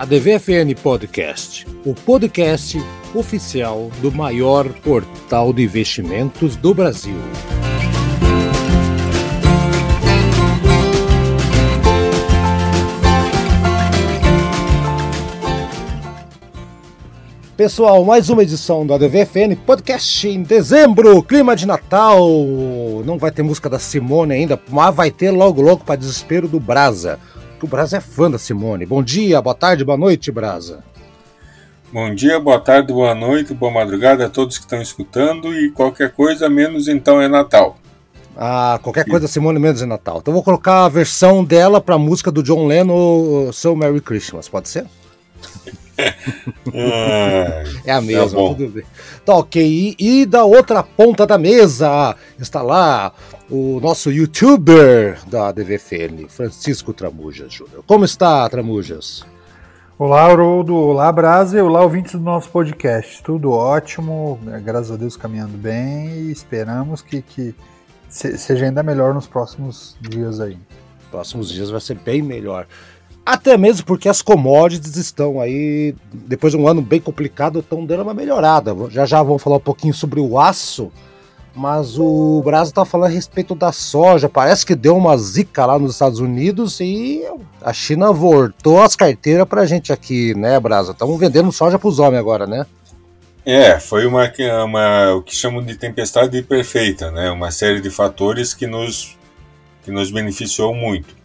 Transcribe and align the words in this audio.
a 0.00 0.06
DVFN 0.06 0.74
Podcast, 0.82 1.66
o 1.84 1.92
podcast 1.92 2.78
oficial 3.14 3.90
do 4.00 4.10
maior 4.10 4.66
portal 4.80 5.52
de 5.52 5.62
investimentos 5.62 6.56
do 6.56 6.72
Brasil. 6.72 7.18
Pessoal, 17.54 18.02
mais 18.02 18.30
uma 18.30 18.42
edição 18.42 18.86
da 18.86 18.96
DVFN 18.96 19.54
Podcast 19.66 20.26
em 20.26 20.42
dezembro, 20.42 21.22
clima 21.22 21.54
de 21.54 21.66
Natal. 21.66 22.26
Não 23.04 23.18
vai 23.18 23.30
ter 23.30 23.42
música 23.42 23.68
da 23.68 23.78
Simone 23.78 24.32
ainda, 24.32 24.58
mas 24.70 24.94
vai 24.94 25.10
ter 25.10 25.30
logo 25.30 25.60
logo 25.60 25.84
para 25.84 25.96
desespero 25.96 26.48
do 26.48 26.58
Brasa. 26.58 27.20
Que 27.60 27.66
o 27.66 27.68
Brasa 27.68 27.98
é 27.98 28.00
fã 28.00 28.30
da 28.30 28.38
Simone. 28.38 28.86
Bom 28.86 29.02
dia, 29.02 29.38
boa 29.42 29.54
tarde, 29.54 29.84
boa 29.84 29.98
noite, 29.98 30.32
Brasa. 30.32 30.82
Bom 31.92 32.14
dia, 32.14 32.40
boa 32.40 32.58
tarde, 32.58 32.90
boa 32.90 33.14
noite, 33.14 33.52
boa 33.52 33.70
madrugada 33.70 34.24
a 34.24 34.30
todos 34.30 34.56
que 34.56 34.64
estão 34.64 34.80
escutando 34.80 35.54
e 35.54 35.70
qualquer 35.70 36.10
coisa 36.12 36.48
menos 36.48 36.88
então 36.88 37.20
é 37.20 37.28
Natal. 37.28 37.76
Ah, 38.34 38.80
qualquer 38.82 39.04
coisa 39.04 39.28
Simone 39.28 39.58
menos 39.58 39.82
é 39.82 39.86
Natal. 39.86 40.20
Então 40.22 40.32
vou 40.32 40.42
colocar 40.42 40.86
a 40.86 40.88
versão 40.88 41.44
dela 41.44 41.82
para 41.82 41.96
a 41.96 41.98
música 41.98 42.32
do 42.32 42.42
John 42.42 42.66
Lennon, 42.66 43.52
So 43.52 43.76
Merry 43.76 44.00
Christmas, 44.00 44.48
pode 44.48 44.70
ser? 44.70 44.86
é 47.84 47.92
a 47.92 48.00
mesma, 48.00 48.40
tá 48.40 48.48
tudo 48.48 48.68
bem. 48.68 48.84
Tá 49.24 49.34
ok. 49.36 49.62
E, 49.62 49.96
e, 49.98 50.26
da 50.26 50.44
outra 50.44 50.82
ponta 50.82 51.26
da 51.26 51.38
mesa 51.38 52.16
está 52.38 52.62
lá 52.62 53.12
o 53.50 53.80
nosso 53.80 54.10
youtuber 54.10 55.18
da 55.26 55.52
DVFN, 55.52 56.28
Francisco 56.28 56.92
Tramujas 56.92 57.52
Júnior. 57.52 57.82
Como 57.86 58.04
está, 58.04 58.48
Tramujas? 58.48 59.24
Olá, 59.98 60.22
Haroldo. 60.24 60.74
Olá, 60.74 61.12
Brasa. 61.12 61.62
Olá, 61.62 61.82
ouvintes 61.82 62.12
do 62.12 62.20
nosso 62.20 62.48
podcast. 62.48 63.22
Tudo 63.22 63.50
ótimo, 63.50 64.38
né, 64.42 64.58
graças 64.64 64.90
a 64.90 64.96
Deus 64.96 65.14
caminhando 65.16 65.58
bem 65.58 66.08
e 66.08 66.32
esperamos 66.32 67.02
que, 67.02 67.20
que 67.20 67.54
seja 68.08 68.64
ainda 68.64 68.82
melhor 68.82 69.12
nos 69.12 69.26
próximos 69.26 69.96
dias 70.00 70.40
aí. 70.40 70.56
Próximos 71.10 71.50
dias 71.50 71.68
vai 71.68 71.80
ser 71.80 71.96
bem 71.96 72.22
melhor. 72.22 72.66
Até 73.24 73.56
mesmo 73.56 73.86
porque 73.86 74.08
as 74.08 74.22
commodities 74.22 74.96
estão 74.96 75.40
aí, 75.40 75.94
depois 76.12 76.52
de 76.52 76.58
um 76.58 76.66
ano 76.66 76.82
bem 76.82 77.00
complicado, 77.00 77.60
estão 77.60 77.84
dando 77.84 78.02
uma 78.02 78.14
melhorada. 78.14 78.74
Já 78.90 79.04
já 79.04 79.22
vamos 79.22 79.42
falar 79.42 79.56
um 79.56 79.60
pouquinho 79.60 79.94
sobre 79.94 80.20
o 80.20 80.38
aço, 80.38 80.90
mas 81.54 81.98
o 81.98 82.42
Brasil 82.44 82.70
está 82.70 82.84
falando 82.84 83.10
a 83.10 83.14
respeito 83.14 83.54
da 83.54 83.72
soja. 83.72 84.28
Parece 84.28 84.64
que 84.64 84.74
deu 84.74 84.96
uma 84.96 85.16
zica 85.16 85.66
lá 85.66 85.78
nos 85.78 85.92
Estados 85.92 86.18
Unidos 86.18 86.80
e 86.80 87.22
a 87.62 87.72
China 87.72 88.12
voltou 88.12 88.82
as 88.82 88.96
carteiras 88.96 89.46
para 89.46 89.62
a 89.62 89.66
gente 89.66 89.92
aqui, 89.92 90.34
né, 90.34 90.58
Brasa? 90.58 90.92
Estamos 90.92 91.18
vendendo 91.18 91.52
soja 91.52 91.78
para 91.78 91.88
os 91.88 91.98
homens 91.98 92.20
agora, 92.20 92.46
né? 92.46 92.66
É, 93.44 93.80
foi 93.80 94.06
uma, 94.06 94.30
uma 94.64 95.14
o 95.14 95.22
que 95.22 95.34
chamam 95.34 95.62
de 95.62 95.76
tempestade 95.76 96.42
perfeita, 96.42 97.10
né? 97.10 97.30
Uma 97.30 97.50
série 97.50 97.80
de 97.80 97.90
fatores 97.90 98.54
que 98.54 98.66
nos 98.66 99.16
que 99.82 99.90
nos 99.90 100.10
beneficiou 100.10 100.74
muito. 100.74 101.19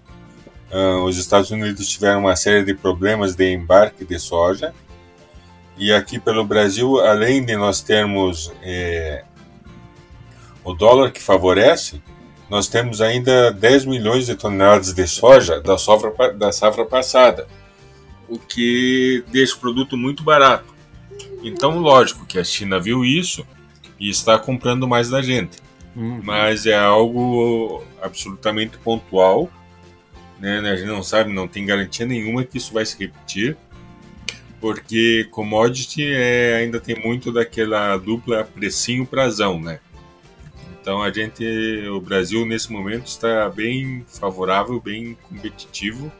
Uh, 0.72 1.04
os 1.04 1.18
Estados 1.18 1.52
Unidos 1.52 1.88
tiveram 1.88 2.22
uma 2.22 2.36
série 2.36 2.64
de 2.64 2.74
problemas 2.74 3.36
de 3.36 3.52
embarque 3.52 4.04
de 4.04 4.20
soja. 4.20 4.74
E 5.78 5.92
aqui 5.92 6.20
pelo 6.20 6.46
Brasil, 6.46 7.00
além 7.00 7.44
de 7.44 7.56
nós 7.56 7.82
termos 7.82 8.52
é, 8.64 9.24
o 10.64 10.74
dólar 10.74 11.12
que 11.12 11.22
favorece, 11.22 12.02
nós 12.50 12.68
temos 12.68 13.02
ainda 13.02 13.52
10 13.52 13.86
milhões 13.86 14.26
de 14.28 14.36
toneladas 14.36 14.94
de 14.94 15.08
soja 15.08 15.60
da 15.60 15.78
safra, 15.78 16.34
da 16.34 16.52
safra 16.52 16.86
passada, 16.86 17.48
o 18.30 18.40
que 18.40 19.24
deixa 19.28 19.56
o 19.56 19.60
produto 19.60 19.98
muito 19.98 20.24
barato. 20.24 20.74
Então, 21.44 21.78
lógico 21.80 22.26
que 22.26 22.40
a 22.40 22.44
China 22.44 22.80
viu 22.80 23.04
isso 23.04 23.46
e 24.00 24.10
está 24.10 24.38
comprando 24.38 24.88
mais 24.88 25.10
da 25.10 25.22
gente. 25.22 25.58
Uhum. 25.96 26.22
Mas 26.24 26.66
é 26.66 26.78
algo 26.78 27.84
absolutamente 28.02 28.78
pontual 28.78 29.50
né? 30.40 30.60
A 30.60 30.76
gente 30.76 30.88
não 30.88 31.04
sabe, 31.04 31.34
não 31.34 31.48
tem 31.48 31.66
garantia 31.66 32.06
nenhuma 32.06 32.44
que 32.44 32.58
isso 32.58 32.74
vai 32.74 32.86
se 32.86 32.98
repetir, 32.98 33.58
porque 34.60 35.28
commodity 35.32 36.06
é, 36.06 36.58
ainda 36.58 36.80
tem 36.80 37.00
muito 37.00 37.32
daquela 37.32 37.98
dupla 37.98 38.44
precinho 38.44 39.06
prazão, 39.06 39.60
né? 39.60 39.80
Então 40.82 41.02
a 41.02 41.12
gente, 41.12 41.44
o 41.90 42.00
Brasil 42.00 42.46
nesse 42.46 42.72
momento 42.72 43.08
está 43.08 43.50
bem 43.50 44.06
favorável, 44.08 44.80
bem 44.80 45.18
competitivo, 45.24 46.12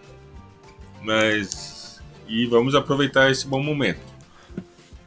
mas 1.04 2.02
e 2.28 2.48
vamos 2.48 2.74
aproveitar 2.74 3.30
esse 3.30 3.46
bom 3.46 3.62
momento. 3.62 4.16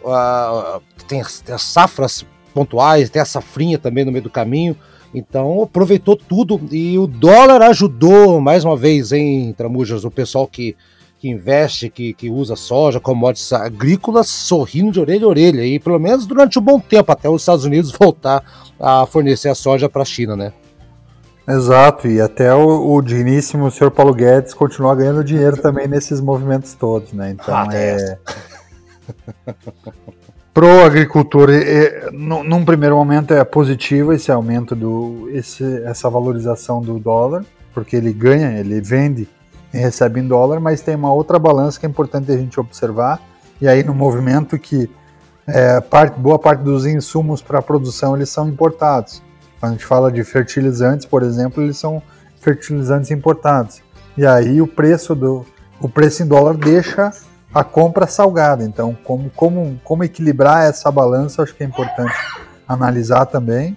Uh, 0.03 0.81
tem, 1.07 1.21
tem 1.45 1.55
as 1.55 1.61
safras 1.61 2.25
pontuais, 2.53 3.09
tem 3.09 3.21
a 3.21 3.25
safrinha 3.25 3.77
também 3.77 4.03
no 4.03 4.11
meio 4.11 4.23
do 4.23 4.29
caminho. 4.29 4.75
Então 5.13 5.63
aproveitou 5.63 6.15
tudo 6.15 6.59
e 6.71 6.97
o 6.97 7.05
dólar 7.05 7.61
ajudou 7.63 8.39
mais 8.39 8.63
uma 8.63 8.77
vez, 8.77 9.11
hein, 9.11 9.53
Tramujas, 9.57 10.05
o 10.05 10.11
pessoal 10.11 10.47
que 10.47 10.75
que 11.21 11.29
investe, 11.29 11.87
que, 11.87 12.13
que 12.13 12.31
usa 12.31 12.55
soja, 12.55 12.99
commodities 12.99 13.53
agrícolas, 13.53 14.27
sorrindo 14.27 14.91
de 14.91 14.99
orelha 14.99 15.25
a 15.25 15.29
orelha, 15.29 15.63
e 15.63 15.79
pelo 15.79 15.99
menos 15.99 16.25
durante 16.25 16.57
um 16.57 16.61
bom 16.63 16.79
tempo, 16.79 17.11
até 17.11 17.29
os 17.29 17.43
Estados 17.43 17.63
Unidos 17.63 17.91
voltar 17.97 18.43
a 18.79 19.05
fornecer 19.05 19.49
a 19.49 19.53
soja 19.53 19.87
para 19.87 20.01
a 20.01 20.05
China, 20.05 20.35
né? 20.35 20.51
Exato, 21.47 22.07
e 22.07 22.19
até 22.19 22.51
o, 22.55 22.95
o 22.95 23.01
digníssimo 23.03 23.69
senhor 23.69 23.91
Paulo 23.91 24.15
Guedes 24.15 24.55
continuar 24.55 24.95
ganhando 24.95 25.23
dinheiro 25.23 25.57
também 25.57 25.87
nesses 25.87 26.19
movimentos 26.19 26.73
todos, 26.73 27.13
né? 27.13 27.29
Então 27.31 27.55
ah, 27.55 27.67
é. 27.71 28.17
Pro 30.51 30.83
agricultor, 30.83 31.51
é, 31.51 32.09
num 32.11 32.65
primeiro 32.65 32.95
momento 32.95 33.31
é 33.31 33.43
positivo 33.43 34.11
esse 34.11 34.31
aumento 34.31 34.75
do, 34.75 35.29
esse, 35.31 35.83
essa 35.83 36.09
valorização 36.09 36.81
do 36.81 36.97
dólar, 36.99 37.45
porque 37.73 37.95
ele 37.95 38.11
ganha, 38.11 38.59
ele 38.59 38.81
vende 38.81 39.29
recebe 39.79 40.19
em 40.19 40.27
dólar, 40.27 40.59
mas 40.59 40.81
tem 40.81 40.95
uma 40.95 41.13
outra 41.13 41.39
balança 41.39 41.79
que 41.79 41.85
é 41.85 41.89
importante 41.89 42.31
a 42.31 42.37
gente 42.37 42.59
observar. 42.59 43.21
E 43.61 43.67
aí 43.67 43.83
no 43.83 43.93
movimento 43.93 44.57
que 44.57 44.89
é, 45.47 45.79
parte, 45.81 46.19
boa 46.19 46.37
parte 46.37 46.61
dos 46.61 46.85
insumos 46.85 47.41
para 47.41 47.59
a 47.59 47.61
produção 47.61 48.15
eles 48.15 48.29
são 48.29 48.47
importados. 48.47 49.21
Quando 49.59 49.71
a 49.71 49.75
gente 49.75 49.85
fala 49.85 50.11
de 50.11 50.23
fertilizantes, 50.23 51.05
por 51.05 51.23
exemplo, 51.23 51.63
eles 51.63 51.77
são 51.77 52.01
fertilizantes 52.39 53.11
importados. 53.11 53.81
E 54.17 54.25
aí 54.25 54.61
o 54.61 54.67
preço 54.67 55.15
do 55.15 55.45
o 55.79 55.89
preço 55.89 56.21
em 56.21 56.27
dólar 56.27 56.55
deixa 56.57 57.11
a 57.53 57.63
compra 57.63 58.07
salgada. 58.07 58.63
Então, 58.63 58.95
como, 59.03 59.29
como, 59.31 59.79
como 59.83 60.03
equilibrar 60.03 60.69
essa 60.69 60.91
balança, 60.91 61.41
acho 61.41 61.55
que 61.55 61.63
é 61.63 61.65
importante 61.65 62.13
analisar 62.67 63.25
também. 63.25 63.75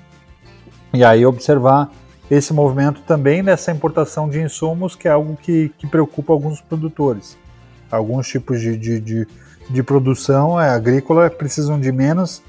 E 0.93 1.03
aí 1.03 1.25
observar 1.27 1.91
esse 2.31 2.53
movimento 2.53 3.03
também 3.03 3.43
nessa 3.43 3.71
importação 3.71 4.29
de 4.29 4.41
insumos, 4.41 4.97
que 4.97 5.07
é 5.07 5.11
algo 5.11 5.37
que, 5.37 5.71
que 5.79 5.87
preocupa 5.87 6.33
alguns 6.33 6.61
produtores. 6.61 7.37
Alguns 7.91 8.27
tipos 8.27 8.61
de, 8.61 8.77
de, 8.77 9.01
de, 9.01 9.29
de 9.69 9.83
produção 9.83 10.61
é, 10.61 10.71
agrícola 10.71 11.29
precisam 11.31 11.79
de 11.79 11.93
menos, 11.93 12.43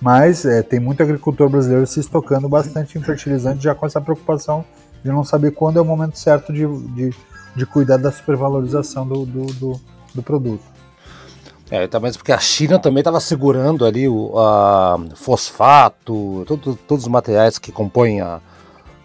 mas 0.00 0.44
é, 0.44 0.62
tem 0.62 0.80
muito 0.80 1.02
agricultor 1.02 1.48
brasileiro 1.48 1.86
se 1.86 2.00
estocando 2.00 2.48
bastante 2.48 2.98
em 2.98 3.02
fertilizante, 3.02 3.62
já 3.62 3.74
com 3.74 3.86
essa 3.86 4.00
preocupação 4.00 4.64
de 5.04 5.10
não 5.10 5.24
saber 5.24 5.52
quando 5.52 5.78
é 5.78 5.82
o 5.82 5.84
momento 5.84 6.18
certo 6.18 6.52
de, 6.52 6.66
de, 6.94 7.14
de 7.54 7.66
cuidar 7.66 7.98
da 7.98 8.10
supervalorização 8.10 9.06
do, 9.06 9.24
do, 9.26 9.46
do, 9.54 9.80
do 10.14 10.22
produto. 10.22 10.64
É, 11.70 11.86
também 11.86 12.10
porque 12.12 12.32
a 12.32 12.38
China 12.38 12.78
também 12.78 13.02
estava 13.02 13.20
segurando 13.20 13.84
ali 13.84 14.08
o 14.08 14.38
a, 14.38 14.98
fosfato, 15.14 16.44
todo, 16.46 16.74
todos 16.74 17.04
os 17.04 17.10
materiais 17.10 17.58
que 17.58 17.70
compõem 17.70 18.22
a, 18.22 18.40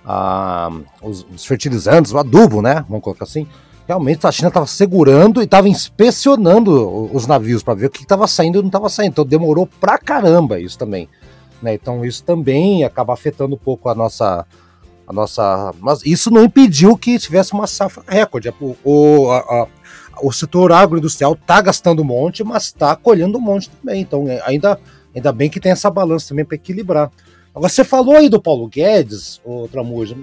a, 0.05 0.69
os, 1.01 1.25
os, 1.33 1.45
fertilizantes, 1.45 2.11
o 2.11 2.17
adubo, 2.17 2.61
né? 2.61 2.85
Vamos 2.87 3.03
colocar 3.03 3.23
assim. 3.23 3.47
Realmente 3.87 4.25
a 4.25 4.31
China 4.31 4.47
estava 4.47 4.65
segurando 4.65 5.41
e 5.41 5.45
estava 5.45 5.67
inspecionando 5.67 7.13
os 7.13 7.27
navios 7.27 7.61
para 7.63 7.73
ver 7.73 7.87
o 7.87 7.89
que 7.89 8.03
estava 8.03 8.27
saindo 8.27 8.59
e 8.59 8.61
não 8.61 8.67
estava 8.67 8.89
saindo. 8.89 9.11
Então 9.11 9.25
demorou 9.25 9.67
pra 9.67 9.97
caramba 9.97 10.59
isso 10.59 10.77
também. 10.77 11.09
Né? 11.61 11.73
Então 11.73 12.03
isso 12.05 12.23
também 12.23 12.83
acaba 12.83 13.13
afetando 13.13 13.55
um 13.55 13.57
pouco 13.57 13.89
a 13.89 13.95
nossa. 13.95 14.45
A 15.05 15.11
nossa 15.11 15.73
mas 15.81 16.01
isso 16.05 16.31
não 16.31 16.45
impediu 16.45 16.97
que 16.97 17.19
tivesse 17.19 17.51
uma 17.51 17.67
safra 17.67 18.03
recorde. 18.07 18.53
O, 18.61 18.75
o, 18.85 19.31
a, 19.31 19.39
a, 19.39 19.67
o 20.21 20.31
setor 20.31 20.71
agroindustrial 20.71 21.33
está 21.33 21.59
gastando 21.59 22.01
um 22.01 22.05
monte, 22.05 22.41
mas 22.41 22.63
está 22.63 22.95
colhendo 22.95 23.37
um 23.37 23.41
monte 23.41 23.69
também. 23.69 24.01
Então 24.01 24.29
é, 24.29 24.41
ainda, 24.45 24.79
ainda 25.13 25.31
bem 25.33 25.49
que 25.49 25.59
tem 25.59 25.73
essa 25.73 25.89
balança 25.91 26.29
também 26.29 26.45
para 26.45 26.55
equilibrar. 26.55 27.11
Agora, 27.55 27.69
você 27.69 27.83
falou 27.83 28.15
aí 28.15 28.29
do 28.29 28.41
Paulo 28.41 28.67
Guedes, 28.67 29.39
o 29.45 29.67
Tramujo, 29.67 30.15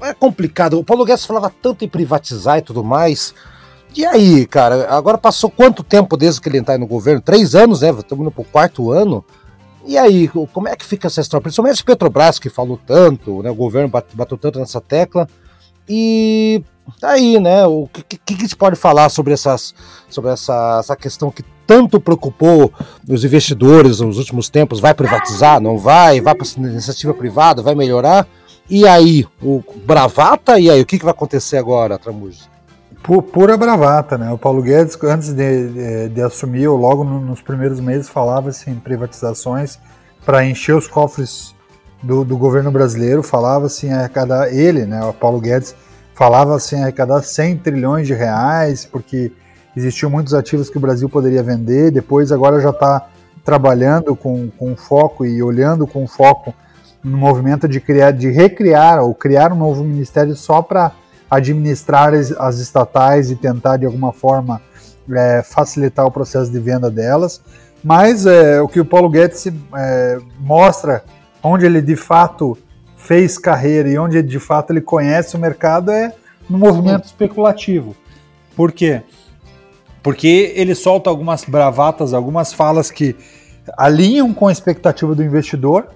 é 0.00 0.12
complicado. 0.12 0.78
O 0.78 0.84
Paulo 0.84 1.04
Guedes 1.04 1.24
falava 1.24 1.52
tanto 1.62 1.84
em 1.84 1.88
privatizar 1.88 2.58
e 2.58 2.62
tudo 2.62 2.82
mais. 2.82 3.32
E 3.96 4.04
aí, 4.04 4.44
cara, 4.44 4.88
agora 4.92 5.16
passou 5.16 5.48
quanto 5.48 5.84
tempo 5.84 6.16
desde 6.16 6.40
que 6.40 6.48
ele 6.48 6.58
entrar 6.58 6.76
no 6.76 6.86
governo? 6.86 7.20
Três 7.20 7.54
anos, 7.54 7.82
né? 7.82 7.90
Estamos 7.90 8.22
indo 8.22 8.32
pro 8.32 8.42
quarto 8.42 8.90
ano. 8.90 9.24
E 9.86 9.96
aí, 9.96 10.28
como 10.52 10.66
é 10.66 10.74
que 10.74 10.84
fica 10.84 11.06
essa 11.06 11.20
história? 11.20 11.42
Principalmente 11.42 11.84
Petrobras, 11.84 12.40
que 12.40 12.50
falou 12.50 12.80
tanto, 12.84 13.42
né? 13.42 13.50
O 13.50 13.54
governo 13.54 13.88
bateu 13.88 14.36
tanto 14.36 14.58
nessa 14.58 14.80
tecla. 14.80 15.28
E 15.88 16.64
tá 17.00 17.10
aí, 17.10 17.38
né? 17.38 17.66
O 17.66 17.88
que, 17.92 18.18
que, 18.18 18.34
que 18.36 18.48
se 18.48 18.56
pode 18.56 18.76
falar 18.76 19.08
sobre, 19.08 19.32
essas, 19.32 19.74
sobre 20.08 20.30
essa, 20.30 20.78
essa 20.80 20.96
questão 20.96 21.30
que 21.30 21.44
tanto 21.66 22.00
preocupou 22.00 22.72
os 23.08 23.24
investidores 23.24 24.00
nos 24.00 24.18
últimos 24.18 24.48
tempos? 24.48 24.80
Vai 24.80 24.94
privatizar? 24.94 25.60
Não 25.60 25.78
vai? 25.78 26.20
Vai 26.20 26.34
para 26.34 26.46
iniciativa 26.56 27.14
privada? 27.14 27.62
Vai 27.62 27.74
melhorar? 27.74 28.26
E 28.68 28.86
aí, 28.86 29.26
o 29.42 29.62
bravata? 29.84 30.58
E 30.58 30.70
aí, 30.70 30.80
o 30.80 30.86
que, 30.86 30.98
que 30.98 31.04
vai 31.04 31.12
acontecer 31.12 31.58
agora, 31.58 31.98
Tramujo? 31.98 32.54
Pura 33.32 33.56
bravata, 33.56 34.16
né? 34.16 34.32
O 34.32 34.38
Paulo 34.38 34.62
Guedes, 34.62 34.96
antes 35.02 35.34
de, 35.34 35.68
de, 35.68 36.08
de 36.08 36.22
assumir, 36.22 36.66
ou 36.68 36.78
logo 36.78 37.04
no, 37.04 37.20
nos 37.20 37.42
primeiros 37.42 37.78
meses, 37.78 38.08
falava-se 38.08 38.70
em 38.70 38.76
privatizações 38.76 39.78
para 40.24 40.46
encher 40.46 40.74
os 40.74 40.86
cofres 40.86 41.54
do, 42.02 42.24
do 42.24 42.36
governo 42.36 42.70
brasileiro, 42.70 43.22
falava-se 43.22 43.86
em 43.86 43.92
arrecadar, 43.92 44.52
ele, 44.52 44.84
né, 44.84 45.04
o 45.04 45.12
Paulo 45.12 45.40
Guedes, 45.40 45.74
falava-se 46.14 46.76
em 46.76 46.82
arrecadar 46.82 47.22
100 47.22 47.58
trilhões 47.58 48.06
de 48.06 48.14
reais, 48.14 48.84
porque 48.84 49.32
existiam 49.76 50.10
muitos 50.10 50.32
ativos 50.32 50.70
que 50.70 50.78
o 50.78 50.80
Brasil 50.80 51.08
poderia 51.08 51.42
vender, 51.42 51.90
depois 51.90 52.30
agora 52.30 52.60
já 52.60 52.70
está 52.70 53.08
trabalhando 53.44 54.16
com, 54.16 54.48
com 54.56 54.74
foco 54.74 55.26
e 55.26 55.42
olhando 55.42 55.86
com 55.86 56.06
foco 56.06 56.54
no 57.02 57.18
movimento 57.18 57.68
de 57.68 57.80
criar, 57.80 58.12
de 58.12 58.30
recriar 58.30 59.00
ou 59.00 59.14
criar 59.14 59.52
um 59.52 59.56
novo 59.56 59.84
ministério 59.84 60.34
só 60.34 60.62
para 60.62 60.92
administrar 61.30 62.14
as, 62.14 62.32
as, 62.32 62.58
estatais 62.58 63.30
e 63.30 63.36
tentar 63.36 63.76
de 63.76 63.84
alguma 63.84 64.12
forma 64.12 64.62
é, 65.12 65.42
facilitar 65.42 66.06
o 66.06 66.10
processo 66.10 66.50
de 66.50 66.58
venda 66.58 66.90
delas. 66.90 67.42
Mas 67.82 68.24
é, 68.24 68.62
o 68.62 68.68
que 68.68 68.80
o 68.80 68.84
Paulo 68.84 69.10
Guedes 69.10 69.46
é, 69.46 70.18
mostra, 70.38 71.04
onde 71.42 71.66
ele 71.66 71.82
de 71.82 71.96
fato 71.96 72.56
fez 73.04 73.36
carreira 73.36 73.88
e 73.88 73.98
onde 73.98 74.22
de 74.22 74.40
fato 74.40 74.72
ele 74.72 74.80
conhece 74.80 75.36
o 75.36 75.38
mercado 75.38 75.90
é 75.90 76.12
no 76.48 76.58
movimento 76.58 77.04
especulativo. 77.04 77.94
Por 78.56 78.72
quê? 78.72 79.02
Porque 80.02 80.52
ele 80.56 80.74
solta 80.74 81.10
algumas 81.10 81.44
bravatas, 81.44 82.14
algumas 82.14 82.52
falas 82.52 82.90
que 82.90 83.14
alinham 83.76 84.32
com 84.32 84.48
a 84.48 84.52
expectativa 84.52 85.14
do 85.14 85.22
investidor, 85.22 85.86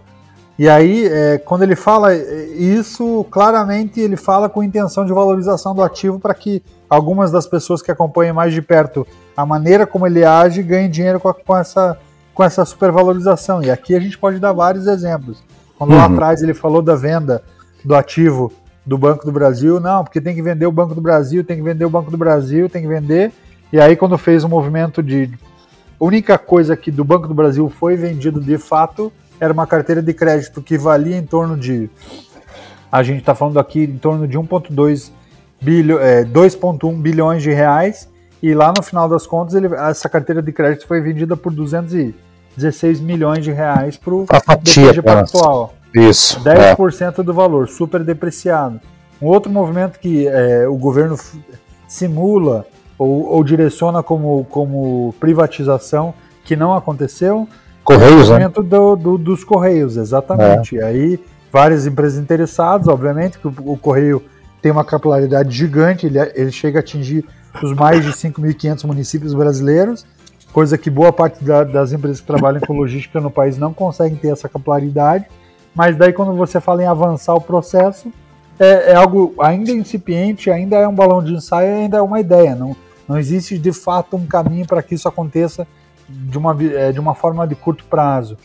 e 0.58 0.68
aí, 0.68 1.06
é, 1.06 1.38
quando 1.38 1.62
ele 1.62 1.76
fala 1.76 2.12
isso, 2.14 3.24
claramente 3.30 4.00
ele 4.00 4.16
fala 4.16 4.48
com 4.48 4.60
intenção 4.60 5.06
de 5.06 5.12
valorização 5.12 5.72
do 5.72 5.84
ativo 5.84 6.18
para 6.18 6.34
que 6.34 6.60
algumas 6.90 7.30
das 7.30 7.46
pessoas 7.46 7.80
que 7.80 7.92
acompanhem 7.92 8.32
mais 8.32 8.52
de 8.52 8.60
perto 8.60 9.06
a 9.36 9.46
maneira 9.46 9.86
como 9.86 10.04
ele 10.04 10.24
age 10.24 10.60
ganhem 10.64 10.90
dinheiro 10.90 11.20
com, 11.20 11.28
a, 11.28 11.34
com 11.34 11.56
essa, 11.56 11.96
com 12.34 12.42
essa 12.42 12.64
supervalorização. 12.64 13.62
E 13.62 13.70
aqui 13.70 13.94
a 13.94 14.00
gente 14.00 14.18
pode 14.18 14.40
dar 14.40 14.52
vários 14.52 14.88
exemplos. 14.88 15.44
Quando 15.78 15.92
uhum. 15.92 15.96
lá 15.96 16.06
atrás 16.06 16.42
ele 16.42 16.52
falou 16.52 16.82
da 16.82 16.96
venda 16.96 17.42
do 17.84 17.94
ativo 17.94 18.52
do 18.84 18.98
Banco 18.98 19.24
do 19.24 19.30
Brasil, 19.30 19.78
não, 19.78 20.02
porque 20.02 20.20
tem 20.20 20.34
que 20.34 20.42
vender 20.42 20.66
o 20.66 20.72
Banco 20.72 20.94
do 20.94 21.00
Brasil, 21.00 21.44
tem 21.44 21.56
que 21.56 21.62
vender 21.62 21.84
o 21.84 21.90
Banco 21.90 22.10
do 22.10 22.16
Brasil, 22.16 22.68
tem 22.68 22.82
que 22.82 22.88
vender. 22.88 23.32
E 23.72 23.78
aí, 23.78 23.94
quando 23.94 24.18
fez 24.18 24.44
um 24.44 24.48
movimento 24.48 25.02
de. 25.02 25.30
A 26.00 26.04
única 26.04 26.38
coisa 26.38 26.76
que 26.76 26.90
do 26.90 27.04
Banco 27.04 27.28
do 27.28 27.34
Brasil 27.34 27.68
foi 27.68 27.96
vendido 27.96 28.40
de 28.40 28.56
fato 28.56 29.12
era 29.40 29.52
uma 29.52 29.66
carteira 29.66 30.02
de 30.02 30.12
crédito 30.12 30.60
que 30.62 30.76
valia 30.76 31.16
em 31.16 31.24
torno 31.24 31.56
de. 31.56 31.88
A 32.90 33.02
gente 33.02 33.20
está 33.20 33.34
falando 33.34 33.58
aqui 33.60 33.84
em 33.84 33.98
torno 33.98 34.26
de 34.26 34.38
1,2 34.38 35.12
bilhão, 35.60 36.00
é, 36.00 36.24
2,1 36.24 37.00
bilhões 37.00 37.42
de 37.42 37.52
reais. 37.52 38.08
E 38.42 38.54
lá 38.54 38.72
no 38.74 38.82
final 38.82 39.08
das 39.08 39.26
contas, 39.26 39.54
ele, 39.54 39.68
essa 39.74 40.08
carteira 40.08 40.40
de 40.40 40.52
crédito 40.52 40.86
foi 40.86 41.00
vendida 41.00 41.36
por 41.36 41.52
216 42.58 43.00
milhões 43.00 43.44
de 43.44 43.52
reais 43.52 43.96
para 43.96 44.14
o 44.14 44.26
BTG 44.26 45.02
Pactual. 45.02 45.74
Isso. 45.94 46.40
10% 46.40 47.18
é. 47.18 47.22
do 47.22 47.32
valor, 47.32 47.68
super 47.68 48.04
depreciado. 48.04 48.80
Um 49.20 49.26
outro 49.26 49.50
movimento 49.50 49.98
que 49.98 50.28
é, 50.28 50.68
o 50.68 50.76
governo 50.76 51.16
simula 51.86 52.66
ou, 52.98 53.26
ou, 53.26 53.44
direciona 53.44 54.02
como, 54.02 54.44
como 54.50 55.14
privatização, 55.18 56.12
que 56.44 56.54
não 56.54 56.74
aconteceu, 56.74 57.48
Correios, 57.88 58.28
né? 58.28 58.48
Do, 58.48 58.96
do, 58.96 59.16
dos 59.18 59.44
Correios, 59.44 59.96
exatamente. 59.96 60.78
É. 60.78 60.84
Aí 60.84 61.18
várias 61.50 61.86
empresas 61.86 62.18
interessadas, 62.18 62.86
obviamente, 62.86 63.38
que 63.38 63.48
o, 63.48 63.54
o, 63.64 63.78
Correio 63.78 64.22
tem 64.60 64.70
uma 64.70 64.84
capilaridade 64.84 65.56
gigante, 65.56 66.04
ele, 66.04 66.18
ele 66.34 66.52
chega 66.52 66.78
a 66.78 66.80
atingir 66.80 67.24
os 67.62 67.72
mais 67.72 68.04
de 68.04 68.12
5.500 68.12 68.84
municípios 68.84 69.32
brasileiros, 69.32 70.04
coisa 70.52 70.78
que 70.78 70.90
boa 70.90 71.12
parte 71.12 71.44
da, 71.44 71.64
das 71.64 71.92
empresas 71.92 72.20
que 72.20 72.26
trabalham 72.26 72.60
com 72.60 72.72
logística 72.72 73.20
no 73.20 73.30
país 73.30 73.58
não 73.58 73.72
conseguem 73.72 74.16
ter 74.16 74.28
essa 74.28 74.48
capilaridade. 74.48 75.26
Mas 75.74 75.96
daí 75.96 76.12
quando 76.12 76.34
você 76.34 76.60
fala 76.60 76.82
em 76.82 76.86
avançar 76.86 77.34
o 77.34 77.40
processo, 77.40 78.12
é, 78.58 78.92
é 78.92 78.94
algo 78.94 79.34
ainda 79.40 79.70
incipiente, 79.70 80.50
ainda 80.50 80.76
é 80.76 80.88
um 80.88 80.94
balão 80.94 81.22
de 81.22 81.32
ensaio, 81.32 81.76
ainda 81.76 81.98
é 81.98 82.02
uma 82.02 82.20
ideia. 82.20 82.54
Não, 82.54 82.76
não 83.06 83.18
existe 83.18 83.58
de 83.58 83.72
fato 83.72 84.16
um 84.16 84.26
caminho 84.26 84.66
para 84.66 84.82
que 84.82 84.94
isso 84.94 85.08
aconteça 85.08 85.66
de 86.08 86.36
uma, 86.36 86.56
é, 86.60 86.90
de 86.90 86.98
uma 86.98 87.14
forma 87.14 87.46
de 87.46 87.54
curto 87.54 87.84
prazo. 87.84 88.36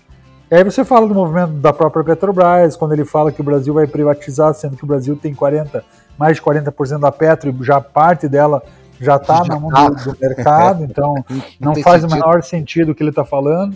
E 0.52 0.56
aí 0.56 0.64
você 0.64 0.86
fala 0.86 1.08
do 1.08 1.16
movimento 1.16 1.54
da 1.54 1.74
própria 1.74 2.04
Petrobras, 2.04 2.76
quando 2.76 2.92
ele 2.92 3.06
fala 3.06 3.32
que 3.32 3.42
o 3.42 3.44
Brasil 3.44 3.74
vai 3.74 3.88
privatizar, 3.88 4.54
sendo 4.54 4.78
que 4.78 4.84
o 4.84 4.88
Brasil 4.88 5.16
tem 5.16 5.34
40, 5.34 5.84
mais 6.18 6.36
de 6.36 6.44
40% 6.44 7.00
da 7.00 7.12
Petro 7.12 7.50
e 7.50 7.64
já 7.64 7.82
parte 7.82 8.28
dela 8.28 8.62
já 9.00 9.16
está 9.16 9.44
na 9.44 9.60
mão 9.60 9.70
do, 9.70 9.76
tá. 9.76 9.90
do, 9.90 10.18
mercado, 10.20 10.84
então 10.90 11.16
não, 11.60 11.74
não 11.74 11.76
faz 11.76 12.02
sentido. 12.02 12.12
o 12.12 12.16
menor 12.16 12.44
sentido 12.44 12.92
o 12.92 12.96
que 12.96 13.04
ele 13.04 13.10
está 13.10 13.26
falando. 13.26 13.76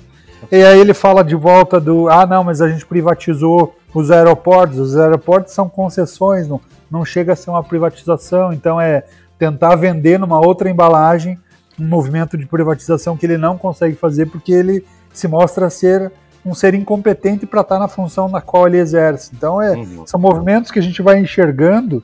E 0.52 0.64
aí 0.64 0.80
ele 0.80 0.94
fala 0.94 1.24
de 1.24 1.36
volta 1.36 1.80
do, 1.80 2.10
ah 2.10 2.26
não, 2.26 2.44
mas 2.44 2.62
a 2.62 2.70
gente 2.70 2.86
privatizou 2.86 3.76
os 3.94 4.12
aeroportos, 4.12 4.78
os 4.78 4.98
aeroportos 4.98 5.54
são 5.54 5.68
concessões, 5.68 6.48
não, 6.48 6.62
não 6.90 7.04
chega 7.04 7.34
a 7.34 7.36
ser 7.36 7.50
uma 7.50 7.64
privatização, 7.64 8.54
então 8.54 8.80
é 8.80 9.04
tentar 9.40 9.76
vender 9.76 10.20
numa 10.20 10.40
outra 10.40 10.70
embalagem 10.70 11.40
um 11.80 11.88
movimento 11.88 12.38
de 12.38 12.46
privatização 12.46 13.16
que 13.16 13.26
ele 13.26 13.38
não 13.38 13.58
consegue 13.58 13.96
fazer 13.96 14.28
porque 14.28 14.52
ele 14.52 14.86
se 15.14 15.28
mostra 15.28 15.70
ser 15.70 16.12
um 16.46 16.54
ser 16.54 16.74
incompetente 16.74 17.46
para 17.46 17.62
estar 17.62 17.78
na 17.78 17.88
função 17.88 18.30
na 18.30 18.42
qual 18.42 18.68
ele 18.68 18.78
exerce. 18.78 19.32
Então 19.36 19.62
é, 19.62 19.76
uhum. 19.76 20.08
são 20.08 20.20
movimentos 20.20 20.72
que 20.72 20.80
a 20.80 20.82
gente 20.82 21.02
vai 21.02 21.20
enxergando 21.20 22.02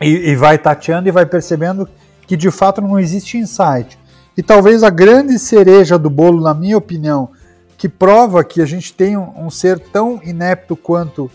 e, 0.00 0.30
e, 0.30 0.36
vai 0.36 0.58
tateando 0.58 1.08
e 1.08 1.12
vai 1.12 1.26
percebendo 1.26 1.88
que 2.26 2.36
de 2.36 2.50
fato 2.50 2.80
não 2.80 2.98
existe 2.98 3.38
insight. 3.38 3.98
E 4.36 4.42
talvez 4.42 4.82
a 4.82 4.90
grande 4.90 5.38
cereja 5.38 5.98
do 5.98 6.10
bolo, 6.10 6.42
na 6.42 6.54
minha 6.54 6.76
opinião, 6.76 7.30
que 7.76 7.88
prova 7.88 8.42
que 8.42 8.60
a 8.60 8.66
gente 8.66 8.92
tem 8.92 9.16
um, 9.16 9.46
um 9.46 9.50
ser 9.50 9.78
tão 9.78 10.20
inepto 10.22 10.76
quanto 10.76 11.30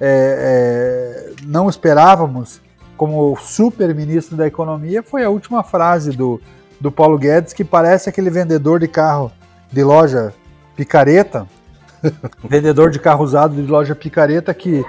é, 0.00 1.32
é, 1.40 1.44
não 1.46 1.68
esperávamos 1.68 2.60
como 2.96 3.36
super 3.36 3.94
ministro 3.94 4.36
da 4.36 4.46
economia 4.46 5.02
foi 5.02 5.24
a 5.24 5.30
última 5.30 5.62
frase 5.62 6.12
do, 6.12 6.40
do 6.80 6.92
Paulo 6.92 7.18
Guedes, 7.18 7.52
que 7.52 7.64
parece 7.64 8.08
aquele 8.08 8.30
vendedor 8.30 8.78
de 8.78 8.88
carro 8.88 9.32
de 9.72 9.82
loja 9.82 10.32
picareta, 10.76 11.46
vendedor 12.48 12.90
de 12.90 12.98
carro 12.98 13.24
usado 13.24 13.54
de 13.54 13.70
loja 13.70 13.94
picareta 13.94 14.54
que 14.54 14.84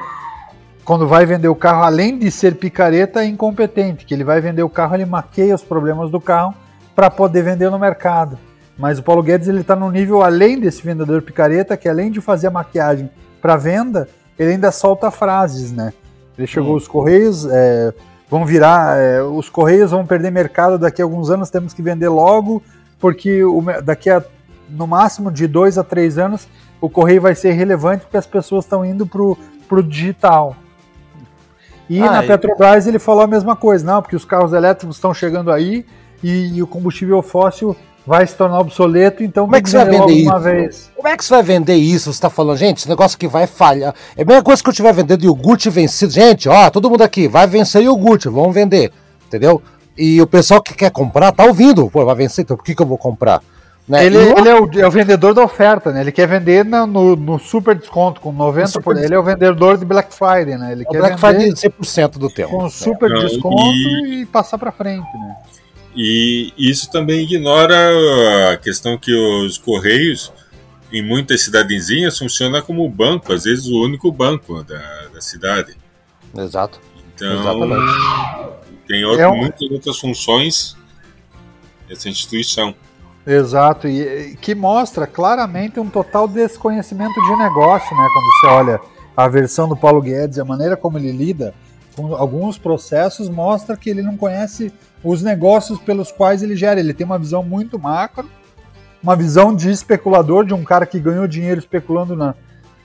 quando 0.86 1.08
vai 1.08 1.26
vender 1.26 1.48
o 1.48 1.56
carro, 1.56 1.84
além 1.84 2.18
de 2.18 2.30
ser 2.30 2.56
picareta, 2.56 3.22
é 3.22 3.26
incompetente, 3.26 4.06
que 4.06 4.14
ele 4.14 4.24
vai 4.24 4.40
vender 4.40 4.62
o 4.62 4.70
carro, 4.70 4.96
ele 4.96 5.06
maqueia 5.06 5.56
os 5.56 5.64
problemas 5.64 6.12
do 6.12 6.22
carro 6.22 6.54
para 6.96 7.10
poder 7.10 7.42
vender 7.42 7.72
no 7.72 7.80
mercado. 7.80 8.38
Mas 8.78 9.00
o 9.00 9.04
Paulo 9.04 9.24
Guedes 9.24 9.48
ele 9.48 9.62
está 9.62 9.76
no 9.76 9.90
nível 9.90 10.22
além 10.22 10.60
desse 10.60 10.84
vendedor 10.84 11.24
picareta, 11.24 11.76
que 11.76 11.90
além 11.90 12.12
de 12.12 12.22
fazer 12.22 12.48
a 12.48 12.52
maquiagem 12.52 13.10
para 13.42 13.56
venda, 13.56 14.08
ele 14.38 14.52
ainda 14.52 14.72
solta 14.72 15.10
frases, 15.10 15.72
né? 15.72 15.92
Ele 16.38 16.46
chegou 16.46 16.74
hum. 16.74 16.78
os 16.78 16.88
correios, 16.88 17.48
é, 17.50 17.92
vão 18.30 18.46
virar, 18.46 19.00
é, 19.00 19.24
os 19.24 19.50
Correios 19.50 19.92
vão 19.92 20.06
perder 20.06 20.32
mercado 20.32 20.78
daqui 20.78 21.02
a 21.02 21.06
alguns 21.06 21.30
anos, 21.30 21.50
temos 21.50 21.74
que 21.74 21.82
vender 21.82 22.10
logo, 22.10 22.62
porque 23.00 23.44
o, 23.44 23.64
daqui 23.84 24.10
a 24.10 24.24
no 24.70 24.88
máximo 24.88 25.32
de 25.32 25.48
dois 25.48 25.78
a 25.78 25.84
três 25.84 26.18
anos 26.18 26.48
o 26.82 26.90
Correio 26.90 27.22
vai 27.22 27.36
ser 27.36 27.52
relevante 27.52 28.04
porque 28.04 28.18
as 28.18 28.26
pessoas 28.26 28.66
estão 28.66 28.84
indo 28.84 29.06
para 29.06 29.80
o 29.80 29.84
digital. 29.84 30.56
E 31.90 32.02
ah, 32.02 32.12
na 32.12 32.24
Petrobras 32.24 32.88
ele 32.88 33.00
falou 33.00 33.24
a 33.24 33.28
mesma 33.28 33.56
coisa, 33.56 33.86
não, 33.86 34.02
porque 34.02 34.16
os 34.16 34.26
carros 34.26 34.54
elétricos 34.54 34.98
estão 34.98 35.14
chegando 35.14 35.52
aí 35.52 35.86
e, 36.24 36.58
e 36.58 36.64
o 36.64 36.68
combustível 36.68 37.22
fóssil 37.22 37.76
vai 38.06 38.26
se 38.26 38.36
tornar 38.36 38.60
obsoleto, 38.60 39.24
então 39.24 39.46
como 39.46 39.56
é 39.56 39.62
que 39.62 39.70
você 39.70 39.78
vai 39.78 39.90
vender 39.90 40.14
isso? 40.14 40.40
Vez. 40.40 40.92
Como 40.96 41.08
é 41.08 41.18
que 41.18 41.26
você 41.26 41.34
vai 41.34 41.44
vender 41.44 41.76
isso? 41.76 42.06
Você 42.06 42.18
está 42.18 42.30
falando, 42.30 42.58
gente, 42.58 42.78
esse 42.78 42.90
negócio 42.90 43.18
que 43.18 43.28
vai 43.28 43.48
falhar. 43.48 43.96
É 44.16 44.22
a 44.22 44.26
mesma 44.26 44.44
coisa 44.44 44.62
que 44.62 44.70
eu 44.70 44.72
estiver 44.72 44.94
vendendo 44.94 45.24
iogurte 45.24 45.70
vencido. 45.70 46.14
Gente, 46.14 46.48
ó, 46.48 46.70
todo 46.70 46.90
mundo 46.90 47.02
aqui, 47.02 47.28
vai 47.28 47.48
vencer 47.48 47.84
iogurte, 47.84 48.30
vamos 48.30 48.54
vender, 48.54 48.92
entendeu? 49.26 49.62
E 49.98 50.22
o 50.22 50.28
pessoal 50.28 50.62
que 50.62 50.76
quer 50.76 50.92
comprar 50.92 51.32
tá 51.32 51.46
ouvindo, 51.46 51.90
pô, 51.90 52.06
vai 52.06 52.16
vencer, 52.16 52.44
então 52.44 52.56
por 52.56 52.64
que, 52.64 52.76
que 52.76 52.82
eu 52.82 52.86
vou 52.86 52.98
comprar? 52.98 53.42
Né? 53.88 54.06
Ele, 54.06 54.18
ele 54.18 54.50
é, 54.50 54.60
o, 54.60 54.70
é, 54.80 54.88
o, 54.88 54.92
vendedor 54.92 55.34
da 55.34 55.44
oferta, 55.44 55.92
né? 55.92 56.02
Ele 56.02 56.12
quer 56.12 56.28
vender 56.28 56.66
no, 56.66 56.88
no, 56.88 57.16
no 57.16 57.40
super 57.40 57.76
desconto, 57.76 58.20
com 58.20 58.36
90%. 58.36 58.68
Super... 58.68 58.98
Ele 58.98 59.14
é 59.14 59.20
o 59.20 59.24
vendedor 59.24 59.78
de 59.78 59.86
Black 59.86 60.12
Friday, 60.12 60.58
né? 60.58 60.72
Ele 60.72 60.84
o 60.84 60.90
quer 60.90 60.98
Black 60.98 61.20
Friday 61.20 61.52
100% 61.52 62.18
do 62.18 62.30
tempo. 62.30 62.50
Com 62.50 62.68
super 62.70 63.12
é. 63.12 63.20
desconto 63.26 63.72
e... 63.74 64.22
e 64.22 64.26
passar 64.26 64.58
para 64.58 64.72
frente, 64.72 65.08
né? 65.14 65.36
E 65.96 66.52
isso 66.58 66.92
também 66.92 67.24
ignora 67.24 67.76
a 68.52 68.58
questão 68.58 68.98
que 68.98 69.14
os 69.14 69.58
Correios, 69.58 70.34
em 70.92 71.02
muitas 71.02 71.44
cidadezinhas, 71.44 72.18
funcionam 72.18 72.62
como 72.62 72.90
banco, 72.90 73.32
às 73.32 73.44
vezes 73.44 73.68
o 73.68 73.82
único 73.82 74.12
banco 74.12 74.64
da, 74.64 75.08
da 75.14 75.22
cidade. 75.22 75.78
Exato. 76.36 76.82
Então, 77.14 77.40
Exatamente. 77.40 77.94
tem 78.88 79.06
outro, 79.06 79.22
é 79.22 79.28
um... 79.30 79.38
muitas 79.38 79.72
outras 79.72 79.98
funções 79.98 80.76
essa 81.90 82.10
instituição. 82.10 82.76
Exato, 83.26 83.88
e 83.88 84.38
que 84.40 84.54
mostra 84.54 85.08
claramente 85.08 85.80
um 85.80 85.90
total 85.90 86.28
desconhecimento 86.28 87.20
de 87.22 87.36
negócio, 87.36 87.96
né? 87.96 88.08
Quando 88.14 88.26
você 88.26 88.48
olha 88.48 88.82
a 89.18 89.28
versão 89.28 89.68
do 89.68 89.76
Paulo 89.76 90.02
Guedes, 90.02 90.38
a 90.38 90.46
maneira 90.46 90.78
como 90.78 90.98
ele 90.98 91.12
lida 91.12 91.54
com 91.96 92.14
alguns 92.14 92.58
processos, 92.58 93.30
mostra 93.30 93.76
que 93.78 93.90
ele 93.90 94.02
não 94.02 94.16
conhece 94.18 94.72
os 95.04 95.24
negócios 95.24 95.80
pelos 95.80 96.12
quais 96.12 96.44
ele 96.44 96.56
gera. 96.56 96.80
Ele 96.80 96.94
tem 96.94 97.06
uma 97.06 97.18
visão 97.18 97.42
muito 97.42 97.80
macro, 97.80 98.30
uma 99.02 99.16
visão 99.16 99.56
de 99.56 99.72
especulador, 99.72 100.46
de 100.46 100.54
um 100.54 100.64
cara 100.64 100.86
que 100.86 101.00
ganhou 101.00 101.26
dinheiro 101.26 101.60
especulando 101.60 102.16
na, 102.16 102.36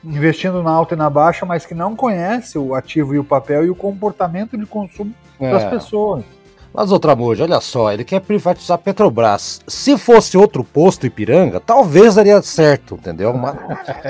investindo 0.02 0.62
na 0.62 0.70
alta 0.70 0.94
e 0.94 0.98
na 0.98 1.10
baixa, 1.10 1.44
mas 1.44 1.66
que 1.66 1.74
não 1.74 1.96
conhece 1.96 2.56
o 2.56 2.74
ativo 2.74 3.14
e 3.14 3.18
o 3.18 3.24
papel 3.24 3.66
e 3.66 3.70
o 3.70 3.74
comportamento 3.74 4.56
de 4.56 4.64
consumo 4.64 5.12
é. 5.38 5.50
das 5.50 5.64
pessoas. 5.64 6.24
Mas 6.72 6.92
outra 6.92 7.16
moja, 7.16 7.44
olha 7.44 7.60
só, 7.60 7.92
ele 7.92 8.04
quer 8.04 8.20
privatizar 8.20 8.76
a 8.76 8.78
Petrobras. 8.78 9.60
Se 9.66 9.98
fosse 9.98 10.38
outro 10.38 10.62
posto 10.62 11.04
Ipiranga, 11.04 11.58
talvez 11.58 12.14
daria 12.14 12.40
certo, 12.42 12.94
entendeu? 12.94 13.32
Mas, 13.34 13.56